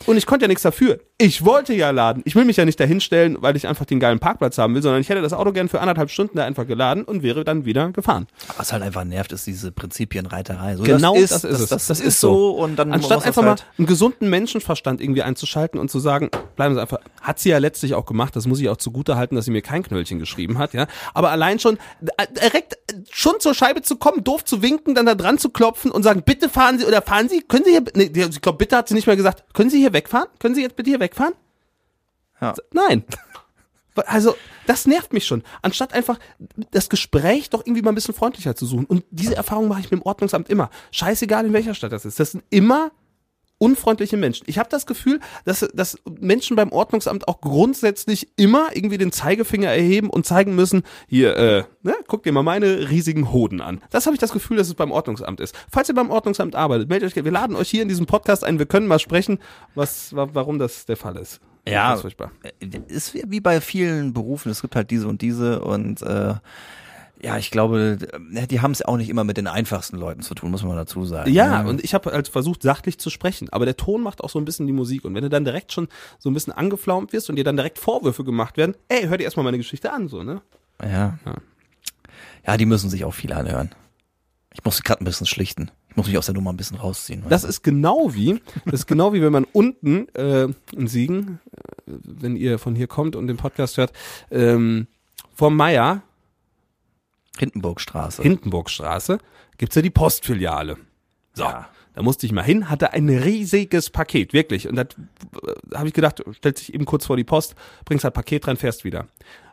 Und 0.05 0.17
ich 0.17 0.27
konnte 0.27 0.43
ja 0.43 0.47
nichts 0.47 0.61
dafür. 0.61 0.99
Ich 1.17 1.45
wollte 1.45 1.73
ja 1.73 1.91
laden. 1.91 2.23
Ich 2.25 2.35
will 2.35 2.43
mich 2.43 2.57
ja 2.57 2.65
nicht 2.65 2.77
dahinstellen, 2.77 3.37
weil 3.39 3.55
ich 3.55 3.69
einfach 3.69 3.85
den 3.85 4.01
geilen 4.01 4.19
Parkplatz 4.19 4.57
haben 4.57 4.75
will, 4.75 4.81
sondern 4.81 4.99
ich 4.99 5.07
hätte 5.07 5.21
das 5.21 5.31
Auto 5.31 5.53
gern 5.53 5.69
für 5.69 5.79
anderthalb 5.79 6.09
Stunden 6.09 6.35
da 6.35 6.43
einfach 6.43 6.67
geladen 6.67 7.05
und 7.05 7.23
wäre 7.23 7.45
dann 7.45 7.63
wieder 7.63 7.89
gefahren. 7.91 8.27
Was 8.57 8.73
halt 8.73 8.83
einfach 8.83 9.05
nervt, 9.05 9.31
ist 9.31 9.47
diese 9.47 9.71
Prinzipienreiterei. 9.71 10.75
So, 10.75 10.83
Genau 10.83 11.13
das 11.13 11.31
ist, 11.31 11.31
das 11.31 11.43
ist 11.45 11.53
es. 11.53 11.59
Das, 11.59 11.69
das, 11.69 11.87
Das 11.87 11.99
ist 12.01 12.19
so 12.19 12.51
und 12.57 12.75
dann 12.75 12.91
Anstatt 12.91 13.25
einfach 13.25 13.43
halt 13.43 13.59
mal 13.61 13.65
einen 13.77 13.87
gesunden 13.87 14.29
Menschenverstand 14.29 14.99
irgendwie 14.99 15.23
einzuschalten 15.23 15.79
und 15.79 15.89
zu 15.89 15.99
sagen, 15.99 16.31
bleiben 16.57 16.75
Sie 16.75 16.81
einfach, 16.81 16.99
hat 17.21 17.39
sie 17.39 17.47
ja 17.47 17.59
letztlich 17.59 17.93
auch 17.93 18.05
gemacht, 18.05 18.35
das 18.35 18.45
muss 18.45 18.59
ich 18.59 18.67
auch 18.67 18.75
zugute 18.75 19.15
halten, 19.15 19.37
dass 19.37 19.45
sie 19.45 19.51
mir 19.51 19.61
kein 19.61 19.83
Knöllchen 19.83 20.19
geschrieben 20.19 20.57
hat, 20.57 20.73
ja. 20.73 20.85
Aber 21.13 21.31
allein 21.31 21.59
schon, 21.59 21.77
äh, 22.17 22.27
direkt 22.35 22.73
äh, 22.91 22.95
schon 23.09 23.39
zur 23.39 23.53
Scheibe 23.53 23.81
zu 23.83 23.95
kommen, 23.95 24.25
doof 24.25 24.43
zu 24.43 24.61
winken, 24.61 24.95
dann 24.95 25.05
da 25.05 25.15
dran 25.15 25.37
zu 25.37 25.47
klopfen 25.49 25.91
und 25.91 26.03
sagen, 26.03 26.23
bitte 26.25 26.49
fahren 26.49 26.77
Sie 26.77 26.85
oder 26.85 27.01
fahren 27.01 27.29
Sie, 27.29 27.39
können 27.39 27.63
Sie 27.63 27.71
hier, 27.71 27.83
nee, 27.93 28.11
ich 28.13 28.41
glaube, 28.41 28.57
bitte 28.57 28.75
hat 28.75 28.89
sie 28.89 28.95
nicht 28.95 29.07
mehr 29.07 29.15
gesagt, 29.15 29.45
können 29.53 29.69
Sie 29.69 29.79
hier 29.79 29.93
wegfahren? 29.93 30.27
Können 30.39 30.55
Sie 30.55 30.61
jetzt 30.61 30.75
bitte 30.75 30.89
hier 30.89 30.99
wegfahren? 30.99 31.04
Ja. 32.41 32.53
Nein. 32.71 33.03
Also, 34.07 34.35
das 34.67 34.87
nervt 34.87 35.13
mich 35.13 35.25
schon. 35.25 35.41
Anstatt 35.61 35.93
einfach 35.93 36.19
das 36.71 36.89
Gespräch 36.89 37.49
doch 37.49 37.61
irgendwie 37.65 37.81
mal 37.81 37.93
ein 37.93 37.95
bisschen 37.95 38.13
freundlicher 38.13 38.53
zu 38.53 38.65
suchen. 38.65 38.85
Und 38.85 39.05
diese 39.09 39.37
Erfahrung 39.37 39.69
mache 39.69 39.79
ich 39.79 39.89
mit 39.89 40.01
dem 40.01 40.05
Ordnungsamt 40.05 40.49
immer. 40.49 40.69
Scheißegal, 40.91 41.45
in 41.45 41.53
welcher 41.53 41.73
Stadt 41.73 41.93
das 41.93 42.03
ist. 42.03 42.19
Das 42.19 42.31
sind 42.31 42.43
immer 42.49 42.91
unfreundliche 43.57 44.17
Menschen. 44.17 44.43
Ich 44.47 44.57
habe 44.59 44.69
das 44.69 44.85
Gefühl, 44.85 45.19
dass, 45.45 45.61
dass 45.73 45.97
Menschen 46.19 46.55
beim 46.55 46.71
Ordnungsamt 46.71 47.27
auch 47.27 47.39
grundsätzlich 47.41 48.27
immer 48.35 48.69
irgendwie 48.73 48.97
den 48.97 49.11
Zeigefinger 49.11 49.69
erheben 49.69 50.09
und 50.09 50.25
zeigen 50.25 50.55
müssen, 50.55 50.83
hier, 51.07 51.35
äh, 51.37 51.63
ne, 51.81 51.95
guck 52.07 52.23
dir 52.23 52.31
mal 52.33 52.43
meine 52.43 52.89
riesigen 52.89 53.31
Hoden 53.31 53.61
an. 53.61 53.81
Das 53.91 54.05
habe 54.05 54.15
ich 54.15 54.19
das 54.19 54.33
Gefühl, 54.33 54.57
dass 54.57 54.67
es 54.67 54.73
beim 54.73 54.91
Ordnungsamt 54.91 55.39
ist. 55.39 55.55
Falls 55.71 55.87
ihr 55.89 55.95
beim 55.95 56.09
Ordnungsamt 56.09 56.55
arbeitet, 56.55 56.89
meldet 56.89 57.15
euch, 57.17 57.23
wir 57.23 57.31
laden 57.31 57.55
euch 57.55 57.69
hier 57.69 57.81
in 57.81 57.87
diesem 57.87 58.05
Podcast 58.05 58.43
ein, 58.43 58.59
wir 58.59 58.65
können 58.65 58.87
mal 58.87 58.99
sprechen, 58.99 59.39
was, 59.73 60.13
wa- 60.15 60.29
warum 60.33 60.59
das 60.59 60.85
der 60.85 60.97
Fall 60.97 61.15
ist. 61.17 61.39
Ja. 61.67 61.95
Das 61.95 62.81
ist 62.89 63.13
wie 63.31 63.39
bei 63.39 63.59
vielen 63.61 64.13
Berufen, 64.13 64.51
es 64.51 64.61
gibt 64.61 64.75
halt 64.75 64.91
diese 64.91 65.07
und 65.07 65.21
diese 65.21 65.61
und 65.61 66.01
äh, 66.03 66.35
ja, 67.25 67.39
ich 67.39 67.49
glaube, 67.49 67.97
äh, 68.33 68.45
die 68.45 68.61
haben 68.61 68.71
es 68.71 68.83
auch 68.83 68.97
nicht 68.97 69.09
immer 69.09 69.23
mit 69.23 69.37
den 69.37 69.47
einfachsten 69.47 69.97
Leuten 69.97 70.21
zu 70.21 70.35
tun, 70.35 70.51
muss 70.51 70.63
man 70.63 70.75
dazu 70.75 71.05
sagen. 71.05 71.31
Ja, 71.33 71.63
ne? 71.63 71.69
und 71.69 71.83
ich 71.83 71.95
habe 71.95 72.11
halt 72.11 72.27
versucht, 72.27 72.61
sachlich 72.61 72.99
zu 72.99 73.09
sprechen. 73.09 73.49
Aber 73.49 73.65
der 73.65 73.75
Ton 73.75 74.03
macht 74.03 74.23
auch 74.23 74.29
so 74.29 74.37
ein 74.37 74.45
bisschen 74.45 74.67
die 74.67 74.73
Musik. 74.73 75.03
Und 75.05 75.15
wenn 75.15 75.23
du 75.23 75.29
dann 75.29 75.43
direkt 75.43 75.73
schon 75.73 75.87
so 76.19 76.29
ein 76.29 76.35
bisschen 76.35 76.53
angeflaumt 76.53 77.13
wirst 77.13 77.31
und 77.31 77.35
dir 77.35 77.43
dann 77.43 77.57
direkt 77.57 77.79
Vorwürfe 77.79 78.23
gemacht 78.23 78.57
werden, 78.57 78.75
ey, 78.89 79.07
hör 79.07 79.17
dir 79.17 79.23
erstmal 79.23 79.43
meine 79.43 79.57
Geschichte 79.57 79.91
an, 79.91 80.07
so, 80.07 80.21
ne? 80.21 80.43
ja. 80.83 81.17
Ja. 81.25 81.35
ja. 82.45 82.57
die 82.57 82.67
müssen 82.67 82.91
sich 82.91 83.05
auch 83.05 83.13
viel 83.13 83.33
anhören. 83.33 83.71
Ich 84.53 84.63
muss 84.63 84.83
gerade 84.83 85.03
ein 85.03 85.05
bisschen 85.05 85.25
schlichten. 85.25 85.71
Ich 85.89 85.95
muss 85.95 86.05
mich 86.05 86.19
aus 86.19 86.27
der 86.27 86.35
Nummer 86.35 86.53
ein 86.53 86.57
bisschen 86.57 86.77
rausziehen. 86.77 87.23
Das 87.27 87.43
ist 87.43 87.63
genau 87.63 88.13
wie, 88.13 88.39
das 88.65 88.81
ist 88.81 88.85
genau 88.85 89.13
wie 89.13 89.21
wenn 89.23 89.33
man 89.33 89.45
unten 89.45 90.09
äh, 90.13 90.47
in 90.73 90.87
Siegen, 90.87 91.39
äh, 91.87 91.91
wenn 92.03 92.35
ihr 92.35 92.59
von 92.59 92.75
hier 92.75 92.87
kommt 92.87 93.15
und 93.15 93.25
den 93.25 93.37
Podcast 93.37 93.77
hört, 93.77 93.93
ähm, 94.29 94.85
vom 95.33 95.55
Meier, 95.55 96.03
Hindenburgstraße. 97.37 98.21
Hindenburgstraße, 98.21 99.17
gibt's 99.57 99.75
ja 99.75 99.81
die 99.81 99.89
Postfiliale. 99.89 100.77
So. 101.33 101.43
Ja. 101.43 101.69
Da 101.95 102.01
musste 102.01 102.25
ich 102.25 102.33
mal 102.33 102.43
hin, 102.43 102.69
hatte 102.69 102.91
ein 102.91 103.07
riesiges 103.07 103.89
Paket, 103.89 104.33
wirklich. 104.33 104.67
Und 104.67 104.75
da 104.75 104.81
äh, 104.81 105.75
habe 105.75 105.87
ich 105.87 105.93
gedacht, 105.93 106.21
stellt 106.31 106.57
sich 106.57 106.73
eben 106.73 106.85
kurz 106.85 107.05
vor 107.05 107.15
die 107.15 107.23
Post, 107.23 107.55
bringst 107.85 108.03
halt 108.03 108.13
Paket 108.13 108.47
rein, 108.47 108.57
fährst 108.57 108.83
wieder. 108.83 109.07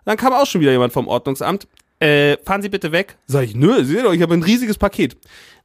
Dann 0.05 0.17
kam 0.17 0.33
auch 0.33 0.47
schon 0.47 0.61
wieder 0.61 0.73
jemand 0.73 0.93
vom 0.93 1.07
Ordnungsamt. 1.07 1.69
Äh, 2.01 2.37
fahren 2.39 2.63
Sie 2.63 2.69
bitte 2.69 2.91
weg. 2.91 3.17
Sag 3.27 3.45
ich, 3.45 3.55
nö, 3.55 3.85
Sie 3.85 3.95
sehen 3.95 4.03
doch, 4.03 4.13
ich 4.13 4.23
habe 4.23 4.35
ein 4.35 4.43
riesiges 4.43 4.77
Paket. 4.77 5.17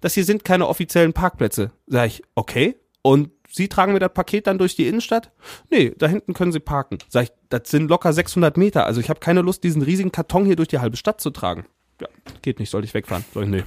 Das 0.02 0.14
hier 0.14 0.24
sind 0.24 0.46
keine 0.46 0.68
offiziellen 0.68 1.14
Parkplätze. 1.14 1.72
Sag 1.88 2.06
ich, 2.06 2.22
okay. 2.36 2.76
Und 3.02 3.32
Sie 3.50 3.70
tragen 3.70 3.94
mir 3.94 4.00
das 4.00 4.14
Paket 4.14 4.46
dann 4.46 4.60
durch 4.60 4.76
die 4.76 4.88
Innenstadt? 4.88 5.32
Nee, 5.72 5.94
da 5.98 6.08
hinten 6.08 6.34
können 6.34 6.52
Sie 6.52 6.60
parken. 6.60 7.00
Sag 7.10 7.24
ich, 7.24 7.32
das 7.50 7.72
sind 7.72 7.90
locker 7.90 8.14
600 8.14 8.56
Meter. 8.56 8.86
Also 8.86 9.02
ich 9.02 9.10
habe 9.10 9.20
keine 9.20 9.42
Lust, 9.42 9.64
diesen 9.64 9.82
riesigen 9.82 10.12
Karton 10.12 10.46
hier 10.46 10.56
durch 10.56 10.68
die 10.68 10.78
halbe 10.78 10.98
Stadt 10.98 11.22
zu 11.22 11.32
tragen. 11.32 11.66
Ja, 12.02 12.08
geht 12.42 12.60
nicht, 12.60 12.70
soll 12.70 12.84
ich 12.84 12.94
wegfahren? 12.94 13.26
Sag 13.34 13.44
ich, 13.44 13.50
nee. 13.50 13.64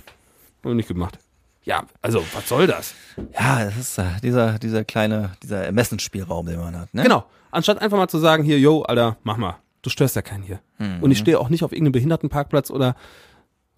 Hab 0.63 0.71
ich 0.71 0.77
nicht 0.77 0.89
gemacht. 0.89 1.19
Ja, 1.63 1.85
also, 2.01 2.25
was 2.33 2.49
soll 2.49 2.67
das? 2.67 2.95
Ja, 3.35 3.65
das 3.65 3.77
ist 3.77 3.99
äh, 3.99 4.05
dieser, 4.23 4.59
dieser 4.59 4.85
kleine, 4.85 5.33
dieser 5.43 5.65
Ermessensspielraum, 5.65 6.47
den 6.47 6.59
man 6.59 6.79
hat. 6.79 6.95
Ne? 6.95 7.03
Genau. 7.03 7.27
Anstatt 7.51 7.81
einfach 7.83 7.99
mal 7.99 8.09
zu 8.09 8.19
sagen, 8.19 8.45
hier, 8.45 8.59
yo, 8.59 8.83
Alter, 8.83 9.17
mach 9.25 9.37
mal. 9.37 9.59
Du 9.83 9.91
störst 9.91 10.15
ja 10.15 10.23
keinen 10.23 10.43
hier. 10.43 10.61
Und 11.01 11.11
ich 11.11 11.19
stehe 11.19 11.39
auch 11.41 11.49
nicht 11.49 11.65
auf 11.65 11.73
irgendeinem 11.73 11.93
Behindertenparkplatz 11.93 12.71
oder 12.71 12.95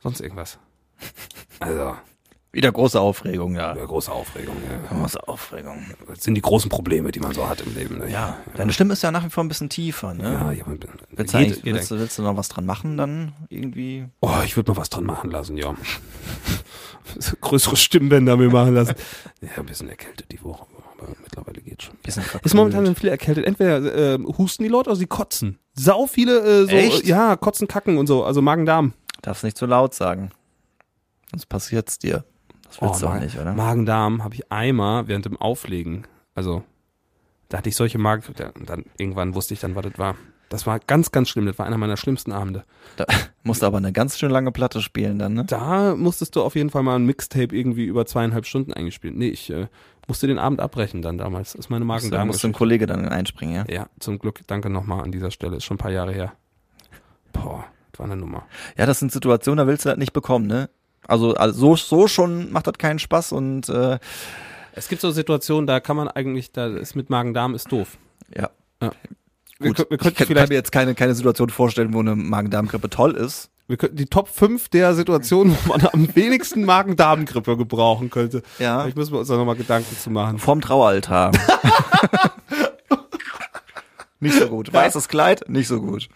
sonst 0.01 0.21
irgendwas. 0.21 0.59
Also, 1.61 1.97
Wieder 2.55 2.71
große 2.71 3.01
Aufregung, 3.01 3.55
ja. 3.55 3.75
ja, 3.75 3.85
große 3.87 4.13
Aufregung. 4.13 4.57
Ja. 4.69 4.99
Große 4.99 5.27
Aufregung. 5.27 5.87
Das 6.07 6.23
sind 6.23 6.35
die 6.35 6.43
großen 6.43 6.69
Probleme, 6.69 7.11
die 7.11 7.19
man 7.19 7.33
so 7.33 7.49
hat 7.49 7.63
im 7.63 7.75
Leben. 7.75 7.97
Ne? 7.97 8.11
Ja, 8.11 8.37
deine 8.55 8.75
Stimme 8.75 8.93
ist 8.93 9.03
ja 9.03 9.11
nach 9.11 9.25
wie 9.25 9.31
vor 9.31 9.43
ein 9.43 9.49
bisschen 9.49 9.71
tiefer, 9.71 10.13
ne? 10.13 10.25
Ja, 10.25 10.53
ja, 10.53 10.67
man, 10.67 10.79
Willst, 11.13 11.35
eigentlich, 11.35 11.63
geht 11.63 11.75
willst, 11.75 11.91
du, 11.91 11.99
willst 11.99 12.19
du 12.19 12.23
noch 12.23 12.37
was 12.37 12.51
dran 12.51 12.67
machen 12.67 12.99
dann 12.99 13.33
irgendwie? 13.49 14.05
Oh, 14.21 14.37
ich 14.45 14.55
würde 14.57 14.73
mal 14.73 14.77
was 14.77 14.91
dran 14.91 15.05
machen 15.05 15.31
lassen, 15.31 15.57
ja. 15.57 15.75
Größere 17.41 17.77
Stimmbänder 17.77 18.37
mir 18.37 18.51
machen 18.51 18.75
lassen. 18.75 18.95
Ja, 19.41 19.59
ein 19.59 19.67
bisschen 19.67 19.89
erkältet 19.89 20.31
die 20.31 20.41
Woche, 20.45 20.67
aber 20.99 21.09
mittlerweile 21.21 21.61
geht 21.63 21.83
schon. 21.83 21.97
Bisschen 22.05 22.23
Ist 22.45 22.55
momentan 22.55 22.95
viel 22.95 23.09
erkältet. 23.09 23.45
Entweder 23.45 24.15
äh, 24.15 24.19
husten 24.39 24.63
die 24.63 24.69
Leute 24.69 24.91
oder 24.91 24.97
sie 24.97 25.07
kotzen. 25.07 25.59
Sau 25.75 26.07
viele 26.07 26.39
äh, 26.39 26.65
so, 26.67 26.71
Echt? 26.71 27.07
ja, 27.07 27.35
kotzen, 27.35 27.67
kacken 27.67 27.99
und 27.99 28.07
so, 28.07 28.25
also 28.25 28.41
Magen-Darm. 28.41 28.93
Darfst 29.21 29.43
nicht 29.43 29.59
zu 29.59 29.67
laut 29.67 29.95
sagen. 29.95 30.31
Sonst 31.33 31.47
passiert's 31.47 31.99
dir. 31.99 32.25
Das 32.73 32.81
willst 32.83 33.03
du 33.03 33.07
auch 33.09 33.15
Oh, 33.17 33.19
nicht, 33.19 33.39
oder? 33.39 33.53
Magen-Darm 33.53 34.25
habe 34.25 34.35
ich 34.35 34.51
einmal 34.51 35.09
während 35.09 35.25
dem 35.27 35.37
Auflegen. 35.37 36.07
Also, 36.35 36.63
da 37.49 37.59
hatte 37.59 37.69
ich 37.69 37.77
solche 37.77 37.99
Magen. 37.99 38.23
da- 38.37 38.53
Dann 38.65 38.85
irgendwann 38.99 39.35
wusste 39.35 39.55
ich 39.55 39.61
dann, 39.61 39.75
was 39.75 39.85
das 39.85 39.99
war. 39.99 40.17
Das 40.49 40.67
war 40.67 40.81
ganz, 40.81 41.13
ganz 41.13 41.29
schlimm. 41.31 41.47
Das 41.47 41.59
war 41.59 41.67
einer 41.67 41.79
meiner 41.79 41.97
schlimmsten 41.97 42.31
Abende. 42.33 42.65
Da 42.97 43.07
musst 43.43 43.63
du 43.63 43.67
aber 43.67 43.79
eine 43.79 43.93
ganz 43.93 44.19
schön 44.19 44.31
lange 44.31 44.53
Platte 44.53 44.81
spielen 44.83 45.19
dann, 45.19 45.33
ne? 45.35 45.45
Da 45.47 45.95
musstest 45.97 46.37
du 46.37 46.43
auf 46.43 46.55
jeden 46.57 46.69
Fall 46.71 46.83
mal 46.83 46.97
ein 46.97 47.07
Mixtape 47.07 47.55
irgendwie 47.57 47.85
über 47.85 48.05
zweieinhalb 48.07 48.45
Stunden 48.47 48.73
eingespielt. 48.73 49.17
Nee, 49.17 49.29
ich 49.29 49.49
äh, 49.51 49.69
musste 50.09 50.27
den 50.27 50.39
Abend 50.39 50.61
abbrechen 50.61 51.01
dann 51.01 51.17
damals. 51.17 51.53
Das 51.53 51.61
ist 51.61 51.71
meine 51.71 51.85
Da 51.85 51.87
Magen-Darm. 51.87 52.27
musst 52.27 52.43
du 52.43 52.49
ein 52.49 52.53
Kollege 52.53 52.87
dann 52.87 53.07
einspringen, 53.09 53.55
ja? 53.55 53.65
Ja, 53.69 53.87
zum 53.99 54.19
Glück. 54.19 54.41
Danke 54.47 54.69
nochmal 54.69 55.03
an 55.03 55.13
dieser 55.13 55.31
Stelle. 55.31 55.57
Ist 55.57 55.65
schon 55.65 55.77
ein 55.77 55.79
paar 55.79 55.91
Jahre 55.93 56.13
her. 56.13 56.33
Boah, 57.33 57.65
das 57.93 58.01
war 58.01 58.07
eine 58.07 58.17
Nummer. 58.17 58.45
Ja, 58.77 58.85
das 58.87 58.99
sind 58.99 59.11
Situationen, 59.13 59.57
da 59.59 59.67
willst 59.67 59.85
du 59.85 59.89
das 59.89 59.99
nicht 59.99 60.13
bekommen, 60.13 60.47
ne? 60.47 60.69
Also, 61.09 61.35
also 61.35 61.59
so, 61.59 61.77
so 61.77 62.07
schon 62.09 62.53
macht 62.53 62.67
das 62.67 62.75
keinen 62.79 62.99
Spaß 62.99 63.33
und 63.33 63.69
äh, 63.69 63.99
Es 64.75 64.89
gibt 64.89 65.01
so 65.03 65.11
Situationen, 65.11 65.67
da 65.67 65.81
kann 65.81 65.97
man 65.97 66.09
eigentlich, 66.09 66.53
da 66.53 66.67
ist 66.69 66.95
mit 66.97 67.11
Magen-Darm 67.11 67.55
ist 67.55 67.71
doof. 67.73 67.99
ja. 68.37 68.51
Ja. 68.81 68.91
Wir, 69.59 69.69
Gut, 69.75 69.79
kö- 69.79 69.91
wir 69.91 69.95
ich 69.97 70.01
könnten 70.03 70.25
kann, 70.27 70.37
kann 70.37 70.49
mir 70.49 70.55
jetzt 70.57 70.73
keine, 70.73 70.95
keine 70.97 71.15
Situation 71.15 71.49
vorstellen, 71.49 71.95
wo 71.95 72.01
eine 72.01 72.17
Magen-Darm-Grippe 72.17 72.91
toll 72.91 73.13
ist. 73.15 73.49
Wir 73.69 73.77
könnten 73.77 73.95
die 73.97 74.07
Top 74.07 74.29
5 74.29 74.69
der 74.71 74.93
Situationen, 74.95 75.57
wo 75.65 75.69
man 75.69 75.87
am 75.93 76.13
wenigsten 76.17 76.65
Magen-Darm-Grippe 76.65 77.57
gebrauchen 77.57 78.11
könnte. 78.11 78.43
Ja. 78.59 78.81
Vielleicht 78.81 78.97
müssen 78.97 79.13
wir 79.13 79.21
uns 79.21 79.29
da 79.29 79.37
nochmal 79.37 79.55
Gedanken 79.55 79.97
zu 79.97 80.11
machen. 80.11 80.41
Vorm 80.41 80.61
Traueraltar. 80.61 81.31
nicht 84.21 84.37
so 84.39 84.49
gut. 84.49 84.73
Weißes 84.73 85.09
Kleid, 85.09 85.45
nicht 85.49 85.69
so 85.69 85.81
gut. 85.81 86.09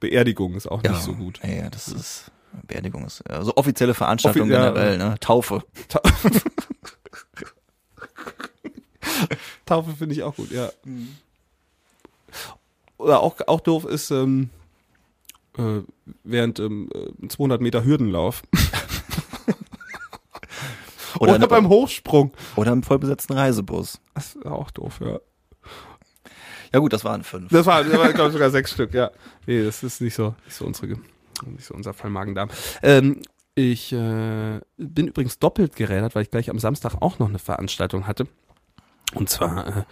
Beerdigung 0.00 0.54
ist 0.54 0.66
auch 0.70 0.82
nicht 0.82 1.00
so 1.02 1.12
gut. 1.14 1.40
Ja, 1.44 1.50
ja, 1.64 1.70
das 1.70 1.88
ist 1.88 2.30
Beerdigung 2.66 3.04
ist 3.04 3.28
also 3.30 3.52
offizielle 3.56 3.94
Veranstaltung 3.94 4.42
Offi- 4.48 4.52
ja. 4.52 4.70
generell, 4.70 4.98
ne? 4.98 5.14
Taufe. 5.20 5.62
Ta 5.88 6.00
Taufe 9.66 9.92
finde 9.96 10.14
ich 10.14 10.22
auch 10.22 10.34
gut, 10.36 10.50
ja. 10.50 10.70
Oder 12.98 13.20
auch, 13.20 13.36
auch 13.46 13.60
doof 13.60 13.84
ist, 13.84 14.10
ähm, 14.10 14.50
äh, 15.58 15.80
während 16.22 16.58
ähm, 16.58 16.88
äh, 16.94 17.28
200 17.28 17.60
Meter 17.60 17.84
Hürdenlauf. 17.84 18.42
Oder, 21.20 21.34
eine- 21.34 21.46
beim 21.48 21.68
Hochsprung. 21.68 22.32
Oder 22.56 22.72
im 22.72 22.82
vollbesetzten 22.82 23.34
Reisebus. 23.34 24.00
Das 24.14 24.34
ist 24.34 24.44
auch 24.46 24.70
doof, 24.70 25.00
ja. 25.00 25.18
Ja 26.72 26.80
gut, 26.80 26.92
das 26.92 27.04
waren 27.04 27.22
fünf. 27.22 27.50
Das 27.52 27.66
war, 27.66 27.84
das 27.84 27.96
war 27.96 28.12
glaube 28.12 28.28
ich, 28.30 28.32
sogar 28.32 28.50
sechs 28.50 28.72
Stück, 28.72 28.92
ja. 28.94 29.12
Nee, 29.46 29.62
das 29.64 29.84
ist 29.84 30.00
nicht 30.00 30.14
so, 30.14 30.34
nicht 30.44 30.56
so 30.56 30.64
unsere, 30.64 30.96
nicht 31.46 31.66
so 31.66 31.74
unser 31.74 31.94
Fall 31.94 32.10
Magen-Darm. 32.10 32.48
Ähm, 32.82 33.22
ich 33.54 33.92
äh, 33.92 34.60
bin 34.76 35.08
übrigens 35.08 35.38
doppelt 35.38 35.76
gerädert, 35.76 36.14
weil 36.14 36.22
ich 36.22 36.30
gleich 36.30 36.50
am 36.50 36.58
Samstag 36.58 36.96
auch 37.00 37.18
noch 37.18 37.28
eine 37.28 37.38
Veranstaltung 37.38 38.06
hatte. 38.06 38.26
Und 39.14 39.30
zwar 39.30 39.66
äh, 39.66 39.84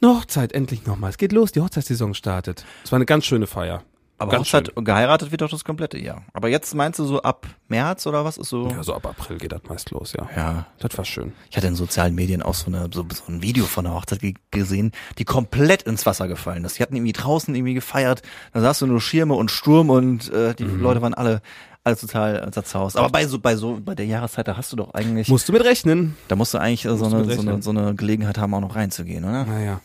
eine 0.00 0.16
Hochzeit, 0.16 0.52
endlich 0.52 0.86
nochmal. 0.86 1.10
Es 1.10 1.18
geht 1.18 1.32
los, 1.32 1.52
die 1.52 1.60
Hochzeitssaison 1.60 2.14
startet. 2.14 2.64
Es 2.84 2.92
war 2.92 2.96
eine 2.96 3.06
ganz 3.06 3.26
schöne 3.26 3.46
Feier. 3.46 3.82
Aber 4.20 4.32
Ganz 4.32 4.46
Hochzeit, 4.52 4.72
geheiratet 4.76 5.30
wird 5.30 5.42
doch 5.42 5.48
das 5.50 5.64
komplette 5.64 5.96
Jahr. 5.98 6.22
Aber 6.32 6.48
jetzt 6.48 6.74
meinst 6.74 6.98
du 6.98 7.04
so 7.04 7.22
ab 7.22 7.46
März 7.68 8.04
oder 8.06 8.24
was 8.24 8.36
ist 8.36 8.48
so? 8.48 8.68
Ja, 8.68 8.82
so 8.82 8.94
ab 8.94 9.06
April 9.06 9.38
geht 9.38 9.52
das 9.52 9.60
meist 9.68 9.90
los, 9.92 10.12
ja. 10.12 10.28
Ja. 10.36 10.66
Das 10.80 10.98
war 10.98 11.04
schön. 11.04 11.32
Ich 11.50 11.56
hatte 11.56 11.68
in 11.68 11.76
sozialen 11.76 12.14
Medien 12.16 12.42
auch 12.42 12.54
so, 12.54 12.66
eine, 12.66 12.88
so, 12.92 13.06
so 13.08 13.22
ein 13.32 13.42
Video 13.42 13.64
von 13.66 13.84
der 13.84 13.94
Hochzeit 13.94 14.18
ge- 14.20 14.34
gesehen, 14.50 14.90
die 15.18 15.24
komplett 15.24 15.82
ins 15.84 16.04
Wasser 16.04 16.26
gefallen 16.26 16.64
ist. 16.64 16.78
Die 16.78 16.82
hatten 16.82 16.96
irgendwie 16.96 17.12
draußen 17.12 17.54
irgendwie 17.54 17.74
gefeiert. 17.74 18.22
Da 18.52 18.60
sahst 18.60 18.82
du 18.82 18.86
nur 18.86 19.00
Schirme 19.00 19.34
und 19.34 19.50
Sturm 19.52 19.88
und 19.90 20.32
äh, 20.32 20.54
die 20.54 20.64
Mhm. 20.64 20.80
Leute 20.82 21.00
waren 21.02 21.14
alle 21.14 21.40
alle 21.84 21.96
total 21.96 22.50
zerzaust. 22.52 22.96
Aber 22.98 23.08
bei 23.08 23.26
so 23.26 23.38
bei 23.38 23.56
so 23.56 23.78
bei 23.82 23.94
der 23.94 24.04
Jahreszeit 24.04 24.46
da 24.46 24.56
hast 24.58 24.72
du 24.72 24.76
doch 24.76 24.92
eigentlich 24.92 25.28
Musst 25.28 25.48
du 25.48 25.52
mit 25.54 25.64
rechnen. 25.64 26.16
da 26.26 26.36
musst 26.36 26.52
du 26.52 26.58
eigentlich 26.58 26.84
äh, 26.84 26.88
so 26.96 27.04
Musst 27.08 27.12
du 27.12 27.16
eine, 27.18 27.34
so, 27.34 27.40
eine, 27.40 27.62
so 27.62 27.70
eine 27.70 27.94
Gelegenheit 27.94 28.36
haben 28.36 28.52
auch 28.52 28.60
noch 28.60 28.74
reinzugehen, 28.76 29.24
oder? 29.24 29.44
Naja. 29.46 29.80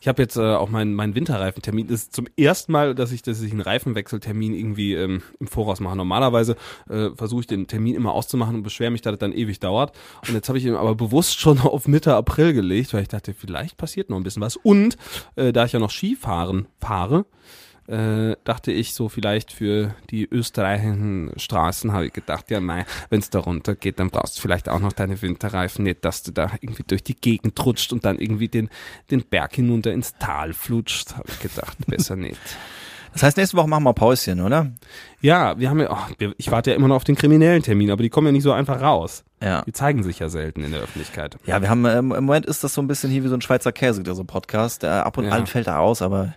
Ich 0.00 0.08
habe 0.08 0.22
jetzt 0.22 0.36
äh, 0.36 0.54
auch 0.54 0.68
meinen 0.68 0.94
mein 0.94 1.14
Winterreifentermin. 1.14 1.86
Das 1.88 2.02
ist 2.02 2.14
zum 2.14 2.26
ersten 2.36 2.72
Mal, 2.72 2.94
dass 2.94 3.12
ich, 3.12 3.22
dass 3.22 3.40
ich 3.40 3.52
einen 3.52 3.60
Reifenwechseltermin 3.60 4.54
irgendwie 4.54 4.94
ähm, 4.94 5.22
im 5.40 5.46
Voraus 5.46 5.80
mache. 5.80 5.96
Normalerweise 5.96 6.56
äh, 6.88 7.10
versuche 7.14 7.40
ich 7.40 7.46
den 7.46 7.66
Termin 7.66 7.94
immer 7.94 8.12
auszumachen 8.12 8.56
und 8.56 8.62
beschwere 8.62 8.90
mich, 8.90 9.02
dass 9.02 9.12
das 9.12 9.18
dann 9.18 9.32
ewig 9.32 9.60
dauert. 9.60 9.96
Und 10.26 10.34
jetzt 10.34 10.48
habe 10.48 10.58
ich 10.58 10.64
ihn 10.64 10.74
aber 10.74 10.94
bewusst 10.94 11.38
schon 11.38 11.60
auf 11.60 11.88
Mitte 11.88 12.14
April 12.14 12.52
gelegt, 12.52 12.94
weil 12.94 13.02
ich 13.02 13.08
dachte, 13.08 13.34
vielleicht 13.34 13.76
passiert 13.76 14.10
noch 14.10 14.16
ein 14.16 14.22
bisschen 14.22 14.42
was. 14.42 14.56
Und 14.56 14.96
äh, 15.36 15.52
da 15.52 15.64
ich 15.64 15.72
ja 15.72 15.78
noch 15.78 15.90
Skifahren 15.90 16.68
fahre, 16.78 17.26
äh, 17.88 18.36
dachte 18.44 18.72
ich 18.72 18.94
so 18.94 19.08
vielleicht 19.08 19.52
für 19.52 19.94
die 20.10 20.28
österreichischen 20.30 21.30
Straßen 21.36 21.92
habe 21.92 22.06
ich 22.06 22.12
gedacht, 22.12 22.50
ja 22.50 22.60
nein, 22.60 22.84
wenn 23.10 23.20
es 23.20 23.30
da 23.30 23.38
runter 23.40 23.74
geht, 23.74 24.00
dann 24.00 24.10
brauchst 24.10 24.36
du 24.38 24.42
vielleicht 24.42 24.68
auch 24.68 24.80
noch 24.80 24.92
deine 24.92 25.20
Winterreifen, 25.22 25.84
nicht, 25.84 26.04
dass 26.04 26.22
du 26.22 26.32
da 26.32 26.50
irgendwie 26.60 26.84
durch 26.86 27.02
die 27.04 27.14
Gegend 27.14 27.64
rutscht 27.64 27.92
und 27.92 28.04
dann 28.04 28.18
irgendwie 28.18 28.48
den, 28.48 28.68
den 29.10 29.22
Berg 29.22 29.54
hinunter 29.54 29.92
ins 29.92 30.14
Tal 30.18 30.52
flutscht, 30.52 31.14
habe 31.14 31.28
ich 31.28 31.40
gedacht, 31.40 31.76
besser 31.86 32.16
nicht. 32.16 32.40
Das 33.12 33.22
heißt, 33.22 33.38
nächste 33.38 33.56
Woche 33.56 33.66
machen 33.66 33.84
wir 33.84 33.94
Päuschen, 33.94 34.42
oder? 34.42 34.72
Ja, 35.22 35.58
wir 35.58 35.70
haben 35.70 35.80
ja, 35.80 35.90
oh, 35.90 36.26
ich 36.36 36.50
warte 36.50 36.68
ja 36.72 36.76
immer 36.76 36.88
noch 36.88 36.96
auf 36.96 37.04
den 37.04 37.14
kriminellen 37.14 37.62
Termin, 37.62 37.90
aber 37.90 38.02
die 38.02 38.10
kommen 38.10 38.26
ja 38.26 38.32
nicht 38.32 38.42
so 38.42 38.52
einfach 38.52 38.82
raus. 38.82 39.24
Ja. 39.42 39.62
Die 39.62 39.72
zeigen 39.72 40.02
sich 40.02 40.18
ja 40.18 40.28
selten 40.28 40.62
in 40.62 40.72
der 40.72 40.82
Öffentlichkeit. 40.82 41.38
Ja, 41.46 41.62
wir 41.62 41.70
haben 41.70 41.86
ähm, 41.86 42.12
im 42.12 42.24
Moment 42.26 42.44
ist 42.44 42.62
das 42.62 42.74
so 42.74 42.82
ein 42.82 42.86
bisschen 42.88 43.10
hier 43.10 43.24
wie 43.24 43.28
so 43.28 43.34
ein 43.34 43.40
Schweizer 43.40 43.72
Käse, 43.72 44.02
der 44.02 44.14
so 44.14 44.24
Podcast. 44.24 44.82
Der 44.82 45.06
ab 45.06 45.16
und 45.16 45.24
Ja. 45.24 45.30
an 45.30 45.46
fällt 45.46 45.66
er 45.66 45.80
aus, 45.80 46.02
aber 46.02 46.34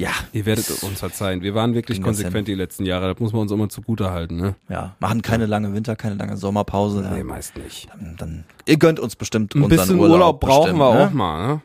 ja, 0.00 0.12
Ihr 0.32 0.46
werdet 0.46 0.70
uns 0.82 0.98
verzeihen. 1.00 1.42
Wir 1.42 1.54
waren 1.54 1.74
wirklich 1.74 2.00
konsequent 2.00 2.48
die 2.48 2.54
letzten 2.54 2.86
Jahre. 2.86 3.12
Das 3.12 3.20
muss 3.20 3.32
man 3.32 3.42
uns 3.42 3.52
immer 3.52 3.68
zugute 3.68 4.10
halten, 4.10 4.36
ne? 4.36 4.54
ja, 4.68 4.96
machen 4.98 5.20
keine 5.20 5.44
lange 5.46 5.74
Winter, 5.74 5.94
keine 5.94 6.14
lange 6.14 6.36
Sommerpause. 6.38 7.06
Nee, 7.10 7.18
Ja, 7.18 7.24
meist 7.24 7.56
nicht. 7.56 7.88
dann, 7.90 8.16
dann, 8.16 8.44
ihr 8.66 8.78
gönnt 8.78 8.98
uns 8.98 9.14
bestimmt 9.14 9.54
Ein 9.54 9.62
unseren 9.62 9.78
bisschen 9.78 9.98
Urlaub, 9.98 10.12
Urlaub, 10.12 10.40
brauchen 10.40 10.62
bestimmt, 10.62 10.78
wir 10.80 10.94
ne? 10.94 11.06
auch 11.06 11.10
mal, 11.12 11.46
ne? 11.46 11.60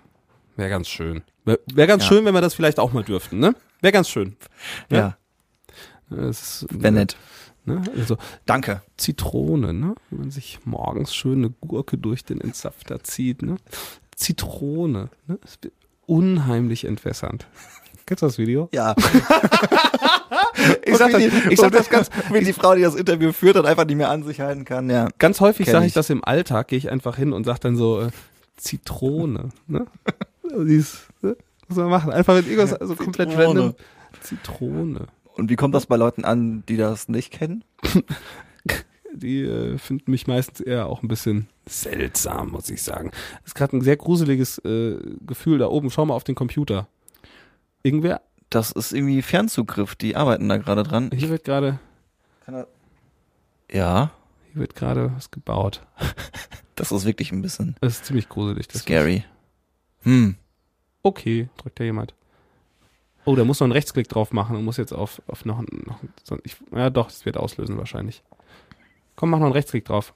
Wäre 0.58 0.70
ganz 0.70 0.88
schön. 0.90 1.24
Wäre 1.46 1.60
wär 1.74 1.88
ganz 1.88 2.04
Ja. 2.04 2.10
schön, 2.10 2.26
wenn 2.26 2.34
wir 2.34 2.42
das 2.42 2.54
vielleicht 2.54 2.78
auch 2.80 2.92
mal 2.92 3.04
dürften, 3.04 3.40
ne? 3.40 3.56
Wäre 3.82 3.94
ganz 3.94 4.10
schön. 4.10 4.36
Ja, 4.90 5.16
ist, 6.10 6.66
wäre 6.70 6.92
nett. 6.94 7.16
Ne? 7.66 7.82
Also 7.98 8.18
Danke. 8.46 8.82
Zitrone, 8.98 9.74
ne? 9.74 9.96
Wenn 10.10 10.20
man 10.20 10.32
sich 10.32 10.60
morgens 10.66 11.16
schön 11.16 11.40
eine 11.40 11.50
Gurke 11.62 11.98
durch 11.98 12.24
den 12.26 12.40
Entsafter 12.42 13.02
zieht, 13.04 13.42
ne? 13.42 13.56
Zitrone, 14.16 15.10
ne? 15.28 15.40
Unheimlich 16.06 16.86
entwässernd. 16.86 17.48
Kennst 18.06 18.22
du 18.22 18.28
das 18.28 18.38
Video? 18.38 18.70
Ja. 18.72 18.96
Ich 20.86 20.98
sag 20.98 21.12
das, 21.12 21.22
ich 21.22 21.60
sag 21.60 21.72
das 21.74 21.90
ganz, 21.90 22.10
wie 22.32 22.44
die 22.44 22.54
Frau, 22.54 22.74
die 22.74 22.82
das 22.82 22.96
Interview 22.96 23.32
führt 23.34 23.58
und 23.58 23.66
einfach 23.66 23.86
nicht 23.86 23.98
mehr 23.98 24.10
an 24.10 24.24
sich 24.24 24.40
halten 24.40 24.66
kann, 24.66 24.90
ja. 24.90 25.10
ganz 25.20 25.40
häufig 25.40 25.70
sage 25.70 25.86
ich 25.86 25.90
ich. 25.90 25.94
das 25.94 26.10
im 26.10 26.24
Alltag, 26.24 26.70
gehe 26.70 26.78
ich 26.78 26.90
einfach 26.90 27.18
hin 27.18 27.34
und 27.34 27.44
sag 27.44 27.60
dann 27.60 27.76
so 27.76 28.02
äh, 28.02 28.10
Zitrone, 28.58 29.50
ne? 29.68 29.86
Dies, 30.66 31.08
ne? 31.22 31.36
Muss 31.68 31.78
man 31.78 31.90
machen. 31.90 32.12
Einfach 32.12 32.36
mit 32.36 32.48
irgendwas 32.48 32.72
so 32.80 32.96
komplett 32.96 33.30
Zitrone. 33.30 33.60
random. 33.60 33.76
Zitrone. 34.22 35.08
Und 35.36 35.50
wie 35.50 35.56
kommt 35.56 35.76
das 35.76 35.86
bei 35.86 35.98
Leuten 35.98 36.24
an, 36.24 36.64
die 36.68 36.78
das 36.78 37.10
nicht 37.10 37.32
kennen? 37.32 37.64
Die 39.14 39.44
äh, 39.44 39.78
finden 39.78 40.12
mich 40.12 40.28
meistens 40.28 40.60
eher 40.60 40.88
auch 40.88 41.02
ein 41.02 41.08
bisschen 41.08 41.48
seltsam, 41.66 42.50
muss 42.50 42.70
ich 42.70 42.84
sagen. 42.84 43.12
Ist 43.46 43.56
gerade 43.56 43.78
ein 43.78 43.82
sehr 43.82 43.96
gruseliges 43.96 44.58
äh, 44.66 44.98
Gefühl 45.26 45.58
da 45.58 45.68
oben. 45.68 45.90
Schau 45.90 46.06
mal 46.06 46.16
auf 46.16 46.26
den 46.26 46.36
Computer. 46.36 46.90
Irgendwer, 47.86 48.22
Das 48.50 48.72
ist 48.72 48.94
irgendwie 48.94 49.22
Fernzugriff, 49.22 49.94
die 49.96 50.16
arbeiten 50.16 50.50
da 50.50 50.58
gerade 50.58 50.82
dran. 50.82 51.12
hier 51.14 51.30
wird 51.30 51.44
gerade, 51.44 51.78
Ja, 53.72 54.10
hier 54.52 54.62
wird 54.62 54.74
gerade 54.74 55.12
was 55.16 55.30
gebaut. 55.30 55.86
das 56.76 56.92
ist 56.92 57.06
wirklich 57.06 57.32
ein 57.32 57.44
bisschen 57.44 57.76
Das 57.82 57.94
ist 57.94 58.06
ziemlich 58.06 58.28
gruselig. 58.28 58.68
Das 58.70 58.82
scary. 58.82 59.24
Hm. 60.02 60.36
Okay, 61.04 61.48
drückt 61.58 61.80
da 61.80 61.84
jemand. 61.84 62.16
Oh, 63.24 63.36
da 63.36 63.44
muss 63.44 63.60
noch 63.60 63.66
einen 63.66 63.74
Rechtsklick 63.74 64.10
drauf 64.10 64.34
machen 64.34 64.56
und 64.56 64.66
muss 64.66 64.78
jetzt 64.78 64.92
auf, 64.92 65.22
auf 65.28 65.46
noch, 65.46 65.62
noch 65.86 66.00
ich, 66.44 66.58
ja 66.72 66.90
doch, 66.90 67.10
das 67.10 67.24
wird 67.26 67.38
auslösen 67.38 67.78
wahrscheinlich. 67.78 68.24
Komm, 69.16 69.30
mach 69.30 69.38
noch 69.38 69.46
einen 69.46 69.54
Rechtsklick 69.54 69.86
drauf. 69.86 70.16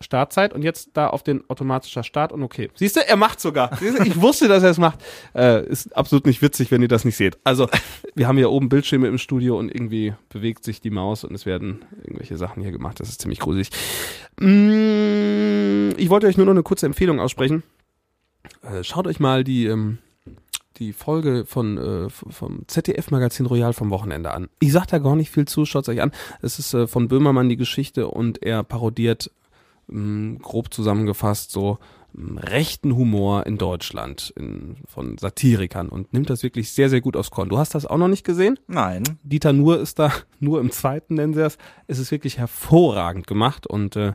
Startzeit 0.00 0.54
und 0.54 0.62
jetzt 0.62 0.90
da 0.94 1.08
auf 1.08 1.22
den 1.22 1.48
automatischer 1.48 2.02
Start 2.02 2.32
und 2.32 2.42
okay. 2.42 2.70
Siehst 2.74 2.96
du, 2.96 3.06
er 3.06 3.16
macht 3.16 3.40
sogar. 3.40 3.78
Ich 4.04 4.20
wusste, 4.20 4.48
dass 4.48 4.62
er 4.62 4.70
es 4.70 4.78
macht. 4.78 4.98
Äh, 5.34 5.66
ist 5.66 5.96
absolut 5.96 6.26
nicht 6.26 6.40
witzig, 6.42 6.70
wenn 6.70 6.80
ihr 6.82 6.88
das 6.88 7.04
nicht 7.04 7.16
seht. 7.16 7.38
Also, 7.44 7.68
wir 8.14 8.26
haben 8.26 8.38
hier 8.38 8.50
oben 8.50 8.68
Bildschirme 8.68 9.08
im 9.08 9.18
Studio 9.18 9.58
und 9.58 9.68
irgendwie 9.68 10.14
bewegt 10.30 10.64
sich 10.64 10.80
die 10.80 10.90
Maus 10.90 11.24
und 11.24 11.34
es 11.34 11.44
werden 11.44 11.84
irgendwelche 12.02 12.36
Sachen 12.36 12.62
hier 12.62 12.72
gemacht. 12.72 12.98
Das 13.00 13.08
ist 13.08 13.20
ziemlich 13.20 13.40
gruselig. 13.40 13.70
Mm, 14.40 15.90
ich 15.96 16.08
wollte 16.08 16.26
euch 16.26 16.36
nur 16.36 16.46
noch 16.46 16.52
eine 16.52 16.62
kurze 16.62 16.86
Empfehlung 16.86 17.20
aussprechen. 17.20 17.62
Äh, 18.62 18.82
schaut 18.84 19.06
euch 19.06 19.20
mal 19.20 19.44
die, 19.44 19.66
ähm, 19.66 19.98
die 20.78 20.92
Folge 20.92 21.44
von 21.46 21.76
äh, 21.78 22.08
vom 22.08 22.66
ZDF-Magazin 22.66 23.46
Royal 23.46 23.74
vom 23.74 23.90
Wochenende 23.90 24.32
an. 24.32 24.48
Ich 24.60 24.72
sag 24.72 24.86
da 24.86 24.98
gar 24.98 25.14
nicht 25.14 25.30
viel 25.30 25.46
zu, 25.46 25.66
schaut 25.66 25.88
euch 25.88 26.00
an. 26.00 26.10
Es 26.40 26.58
ist 26.58 26.72
äh, 26.74 26.86
von 26.86 27.08
Böhmermann 27.08 27.48
die 27.48 27.56
Geschichte 27.56 28.08
und 28.08 28.42
er 28.42 28.62
parodiert 28.62 29.30
grob 30.42 30.72
zusammengefasst 30.72 31.50
so 31.50 31.78
mh, 32.12 32.40
rechten 32.42 32.94
Humor 32.96 33.46
in 33.46 33.58
Deutschland 33.58 34.32
in, 34.36 34.76
von 34.86 35.18
Satirikern 35.18 35.88
und 35.88 36.12
nimmt 36.12 36.30
das 36.30 36.42
wirklich 36.42 36.70
sehr, 36.72 36.88
sehr 36.90 37.00
gut 37.00 37.16
aufs 37.16 37.30
Korn. 37.30 37.48
Du 37.48 37.58
hast 37.58 37.74
das 37.74 37.86
auch 37.86 37.96
noch 37.98 38.08
nicht 38.08 38.24
gesehen? 38.24 38.58
Nein. 38.66 39.02
Dieter 39.22 39.52
Nuhr 39.52 39.80
ist 39.80 39.98
da, 39.98 40.12
nur 40.40 40.60
im 40.60 40.70
zweiten 40.70 41.14
nennen 41.14 41.34
sie 41.34 41.44
es. 41.44 41.58
Es 41.86 41.98
ist 41.98 42.10
wirklich 42.10 42.38
hervorragend 42.38 43.26
gemacht 43.26 43.66
und 43.66 43.96
äh, 43.96 44.12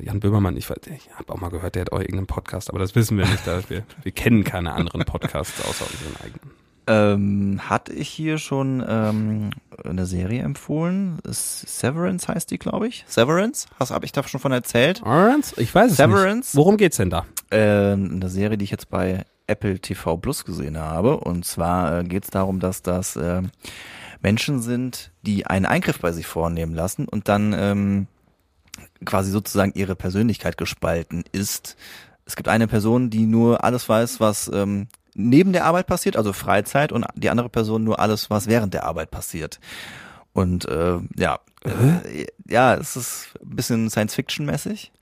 Jan 0.00 0.20
Böhmermann, 0.20 0.56
ich, 0.56 0.66
weiß- 0.66 0.88
ich 0.94 1.10
habe 1.16 1.32
auch 1.32 1.40
mal 1.40 1.48
gehört, 1.50 1.74
der 1.74 1.80
hat 1.82 1.92
auch 1.92 1.98
irgendeinen 1.98 2.28
Podcast, 2.28 2.70
aber 2.70 2.78
das 2.78 2.94
wissen 2.94 3.18
wir 3.18 3.26
nicht. 3.26 3.44
Da 3.46 3.60
wir, 3.68 3.82
wir 4.04 4.12
kennen 4.12 4.44
keine 4.44 4.72
anderen 4.72 5.04
Podcasts 5.04 5.60
außer 5.66 5.84
unseren 5.84 6.16
eigenen. 6.24 6.50
Ähm, 6.90 7.60
hatte 7.70 7.92
ich 7.92 8.08
hier 8.08 8.38
schon 8.38 8.84
ähm, 8.84 9.50
eine 9.84 10.06
Serie 10.06 10.42
empfohlen? 10.42 11.18
Severance 11.24 12.26
heißt 12.26 12.50
die, 12.50 12.58
glaube 12.58 12.88
ich. 12.88 13.04
Severance? 13.06 13.68
Hast 13.78 13.92
habe 13.92 14.04
ich 14.04 14.10
da 14.10 14.26
schon 14.26 14.40
von 14.40 14.50
erzählt? 14.50 15.00
Orange? 15.04 15.54
Ich 15.58 15.72
weiß 15.72 15.92
es 15.92 15.98
Severance? 15.98 16.48
nicht. 16.48 16.56
Worum 16.56 16.76
geht's 16.76 16.96
denn 16.96 17.10
da? 17.10 17.26
Äh, 17.50 17.92
eine 17.92 18.28
Serie, 18.28 18.58
die 18.58 18.64
ich 18.64 18.72
jetzt 18.72 18.90
bei 18.90 19.24
Apple 19.46 19.78
TV 19.78 20.16
Plus 20.16 20.44
gesehen 20.44 20.78
habe. 20.78 21.18
Und 21.18 21.44
zwar 21.44 22.00
äh, 22.00 22.02
geht 22.02 22.24
es 22.24 22.30
darum, 22.30 22.58
dass 22.58 22.82
das 22.82 23.14
äh, 23.14 23.42
Menschen 24.20 24.60
sind, 24.60 25.12
die 25.22 25.46
einen 25.46 25.66
Eingriff 25.66 26.00
bei 26.00 26.10
sich 26.10 26.26
vornehmen 26.26 26.74
lassen 26.74 27.06
und 27.06 27.28
dann 27.28 27.54
ähm, 27.56 28.06
quasi 29.04 29.30
sozusagen 29.30 29.72
ihre 29.76 29.94
Persönlichkeit 29.94 30.56
gespalten 30.56 31.22
ist. 31.30 31.76
Es 32.24 32.34
gibt 32.34 32.48
eine 32.48 32.66
Person, 32.66 33.10
die 33.10 33.26
nur 33.26 33.62
alles 33.62 33.88
weiß, 33.88 34.18
was 34.18 34.50
ähm, 34.52 34.88
neben 35.14 35.52
der 35.52 35.64
Arbeit 35.64 35.86
passiert, 35.86 36.16
also 36.16 36.32
Freizeit, 36.32 36.92
und 36.92 37.06
die 37.14 37.30
andere 37.30 37.48
Person 37.48 37.84
nur 37.84 38.00
alles, 38.00 38.30
was 38.30 38.46
während 38.46 38.74
der 38.74 38.84
Arbeit 38.84 39.10
passiert. 39.10 39.60
Und 40.32 40.66
äh, 40.66 40.98
ja, 41.16 41.40
äh, 41.64 42.26
ja, 42.48 42.74
es 42.74 42.96
ist 42.96 43.28
ein 43.42 43.56
bisschen 43.56 43.90
Science-Fiction-mäßig, 43.90 44.92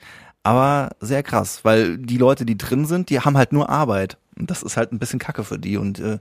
aber 0.42 0.90
sehr 1.00 1.22
krass, 1.22 1.64
weil 1.64 1.98
die 1.98 2.16
Leute, 2.16 2.46
die 2.46 2.56
drin 2.56 2.86
sind, 2.86 3.10
die 3.10 3.20
haben 3.20 3.36
halt 3.36 3.52
nur 3.52 3.68
Arbeit. 3.68 4.16
Und 4.38 4.50
das 4.50 4.62
ist 4.62 4.76
halt 4.76 4.92
ein 4.92 4.98
bisschen 4.98 5.18
Kacke 5.18 5.44
für 5.44 5.58
die. 5.58 5.76
Und 5.76 5.98
äh, 5.98 6.18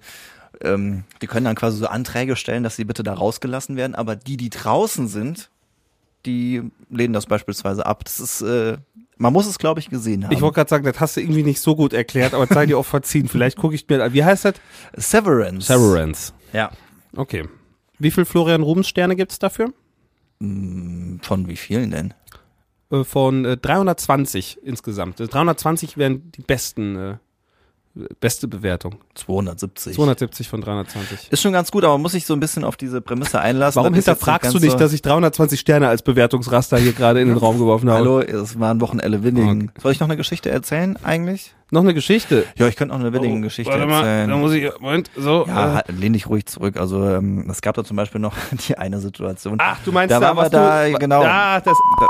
ähm, 0.62 1.04
die 1.22 1.28
können 1.28 1.46
dann 1.46 1.56
quasi 1.56 1.78
so 1.78 1.88
Anträge 1.88 2.36
stellen, 2.36 2.64
dass 2.64 2.76
sie 2.76 2.86
bitte 2.86 3.04
da 3.04 3.14
rausgelassen 3.14 3.76
werden, 3.76 3.96
aber 3.96 4.16
die, 4.16 4.38
die 4.38 4.50
draußen 4.50 5.08
sind, 5.08 5.50
die 6.26 6.64
lehnen 6.90 7.14
das 7.14 7.26
beispielsweise 7.26 7.86
ab. 7.86 8.04
Das 8.04 8.20
ist, 8.20 8.42
äh, 8.42 8.78
man 9.18 9.34
muss 9.34 9.48
es, 9.48 9.58
glaube 9.58 9.80
ich, 9.80 9.90
gesehen 9.90 10.24
haben. 10.26 10.32
Ich 10.34 10.42
wollte 10.42 10.56
gerade 10.56 10.70
sagen, 10.70 10.84
das 10.86 11.00
hast 11.00 11.18
du 11.18 11.22
irgendwie 11.22 11.44
nicht 11.44 11.60
so 11.62 11.76
gut 11.76 11.94
erklärt, 11.94 12.34
aber 12.34 12.48
sei 12.48 12.66
dir 12.66 12.78
auch 12.78 12.86
verziehen. 12.86 13.28
Vielleicht 13.30 13.58
gucke 13.58 13.76
ich 13.76 13.88
mir, 13.88 14.04
an. 14.04 14.14
wie 14.14 14.24
heißt 14.24 14.46
das? 14.46 14.56
Severance. 14.96 15.68
Severance. 15.68 16.34
Ja. 16.54 16.72
Okay. 17.16 17.46
Wie 18.00 18.12
viel 18.12 18.26
Florian 18.26 18.62
Rubens 18.62 18.88
Sterne 18.88 19.16
gibt's 19.16 19.40
dafür? 19.40 19.74
Von 20.40 21.20
wie 21.48 21.56
vielen 21.58 21.92
denn? 21.92 22.14
Äh, 22.92 23.04
Von 23.04 23.44
äh, 23.46 23.58
320 23.58 24.60
insgesamt. 24.64 25.20
Äh, 25.20 25.28
320 25.28 25.98
wären 25.98 26.32
die 26.32 26.42
besten 26.42 26.96
äh, 26.96 27.18
Beste 28.20 28.48
Bewertung. 28.48 28.96
270. 29.16 29.96
270 29.96 30.48
von 30.48 30.62
320. 30.62 31.32
Ist 31.32 31.42
schon 31.42 31.54
ganz 31.54 31.72
gut, 31.72 31.84
aber 31.84 31.94
man 31.94 32.02
muss 32.02 32.14
sich 32.14 32.26
so 32.26 32.34
ein 32.34 32.40
bisschen 32.40 32.64
auf 32.64 32.78
diese 32.78 33.02
Prämisse 33.02 33.40
einlassen. 33.40 33.82
Warum 33.82 33.94
hinterfragst 33.94 34.54
du 34.54 34.60
nicht, 34.60 34.80
dass 34.80 34.94
ich 34.94 35.02
320 35.02 35.60
Sterne 35.60 35.88
als 35.88 36.02
Bewertungsraster 36.02 36.78
hier 36.78 36.94
gerade 36.94 37.22
in 37.22 37.28
den 37.28 37.38
Raum 37.38 37.58
geworfen 37.58 37.90
habe? 37.90 38.00
Hallo, 38.00 38.20
es 38.20 38.60
war 38.60 38.74
ein 38.74 38.82
Wochenende 38.82 39.24
Winning. 39.24 39.70
Okay. 39.70 39.82
Soll 39.82 39.92
ich 39.92 40.00
noch 40.00 40.08
eine 40.08 40.18
Geschichte 40.18 40.50
erzählen 40.50 40.98
eigentlich? 41.04 41.54
Noch 41.70 41.82
eine 41.82 41.94
Geschichte? 41.94 42.46
Ja, 42.56 42.68
ich 42.68 42.78
könnte 42.78 42.94
noch 42.94 43.02
eine 43.02 43.12
Willingen-Geschichte 43.12 43.72
oh, 43.72 43.76
erzählen. 43.76 43.90
Mal, 43.90 44.28
da 44.28 44.38
muss 44.38 44.54
ich, 44.54 44.72
Moment, 44.80 45.12
so. 45.18 45.46
Ja, 45.48 45.80
äh. 45.80 45.92
lehn 45.92 46.14
dich 46.14 46.28
ruhig 46.28 46.46
zurück. 46.46 46.78
Also 46.78 47.04
ähm, 47.04 47.50
es 47.50 47.62
gab 47.62 47.76
da 47.76 47.84
zum 47.84 47.98
Beispiel 47.98 48.22
noch 48.22 48.34
die 48.68 48.78
eine 48.78 49.00
Situation. 49.00 49.58
Ach, 49.60 49.78
du 49.84 49.92
meinst 49.92 50.12
da, 50.12 50.20
da 50.22 50.28
waren 50.28 50.46
wir 50.46 50.50
da, 50.50 50.88
du, 50.88 50.94
genau. 50.94 51.24
Da, 51.24 51.60
das, 51.60 51.78
da. 52.00 52.08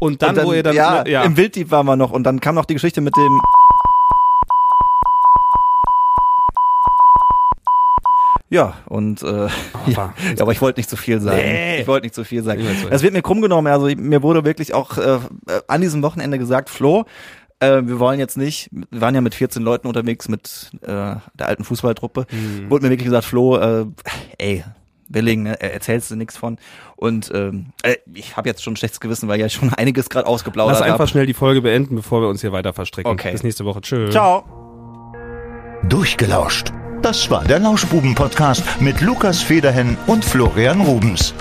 Und 0.00 0.20
dann, 0.22 0.30
und 0.30 0.36
dann, 0.36 0.46
wo 0.46 0.52
ihr 0.52 0.62
dann, 0.62 0.74
ja, 0.74 1.06
ja, 1.06 1.22
im 1.22 1.36
Wilddieb 1.36 1.70
waren 1.70 1.86
wir 1.86 1.96
noch 1.96 2.10
und 2.10 2.24
dann 2.24 2.40
kam 2.40 2.54
noch 2.54 2.66
die 2.66 2.74
Geschichte 2.74 3.00
mit 3.00 3.16
dem 3.16 3.40
Ja, 8.48 8.74
und 8.86 9.22
äh, 9.22 9.48
ja, 9.86 10.14
aber 10.38 10.52
ich 10.52 10.60
wollte 10.60 10.78
nicht 10.78 10.88
zu 10.88 10.96
viel 10.96 11.20
sagen. 11.20 11.38
Nee. 11.38 11.80
Ich 11.80 11.88
wollte 11.88 12.06
nicht 12.06 12.14
zu 12.14 12.24
viel 12.24 12.42
sagen. 12.42 12.64
Es 12.90 13.02
wird 13.02 13.12
mir 13.12 13.22
krumm 13.22 13.40
genommen. 13.40 13.66
Also 13.66 13.86
mir 13.86 14.22
wurde 14.22 14.44
wirklich 14.44 14.72
auch 14.72 14.98
äh, 14.98 15.18
an 15.66 15.80
diesem 15.80 16.02
Wochenende 16.02 16.38
gesagt, 16.38 16.70
Flo, 16.70 17.06
äh, 17.58 17.82
wir 17.82 17.98
wollen 17.98 18.20
jetzt 18.20 18.36
nicht, 18.36 18.68
wir 18.70 19.00
waren 19.00 19.14
ja 19.14 19.20
mit 19.20 19.34
14 19.34 19.62
Leuten 19.62 19.88
unterwegs 19.88 20.28
mit 20.28 20.70
äh, 20.82 20.86
der 20.86 21.46
alten 21.46 21.64
Fußballtruppe, 21.64 22.26
mhm. 22.30 22.70
wurde 22.70 22.84
mir 22.84 22.90
wirklich 22.90 23.06
gesagt, 23.06 23.24
Flo, 23.24 23.56
äh, 23.56 23.86
ey, 24.38 24.64
Willing, 25.08 25.44
ne, 25.44 25.60
erzählst 25.60 26.10
du 26.10 26.16
nichts 26.16 26.36
von. 26.36 26.58
Und 26.96 27.30
ähm, 27.34 27.66
äh, 27.82 27.96
ich 28.14 28.36
habe 28.36 28.48
jetzt 28.48 28.62
schon 28.62 28.74
ein 28.74 28.76
schlechtes 28.76 29.00
Gewissen, 29.00 29.28
weil 29.28 29.40
ja 29.40 29.48
schon 29.48 29.72
einiges 29.74 30.08
gerade 30.08 30.26
ausgeplaudert 30.26 30.74
Lass 30.74 30.82
einfach 30.82 31.00
hab. 31.00 31.08
schnell 31.08 31.26
die 31.26 31.34
Folge 31.34 31.62
beenden, 31.62 31.96
bevor 31.96 32.20
wir 32.20 32.28
uns 32.28 32.40
hier 32.40 32.52
weiter 32.52 32.72
verstricken. 32.72 33.10
Okay. 33.10 33.32
Bis 33.32 33.42
nächste 33.42 33.64
Woche. 33.64 33.80
Tschüss. 33.80 34.12
Ciao. 34.12 34.44
Durchgelauscht. 35.88 36.72
Das 37.02 37.30
war 37.30 37.44
der 37.44 37.58
Lauschbuben-Podcast 37.60 38.80
mit 38.80 39.00
Lukas 39.00 39.42
Federhen 39.42 39.96
und 40.06 40.24
Florian 40.24 40.80
Rubens. 40.80 41.34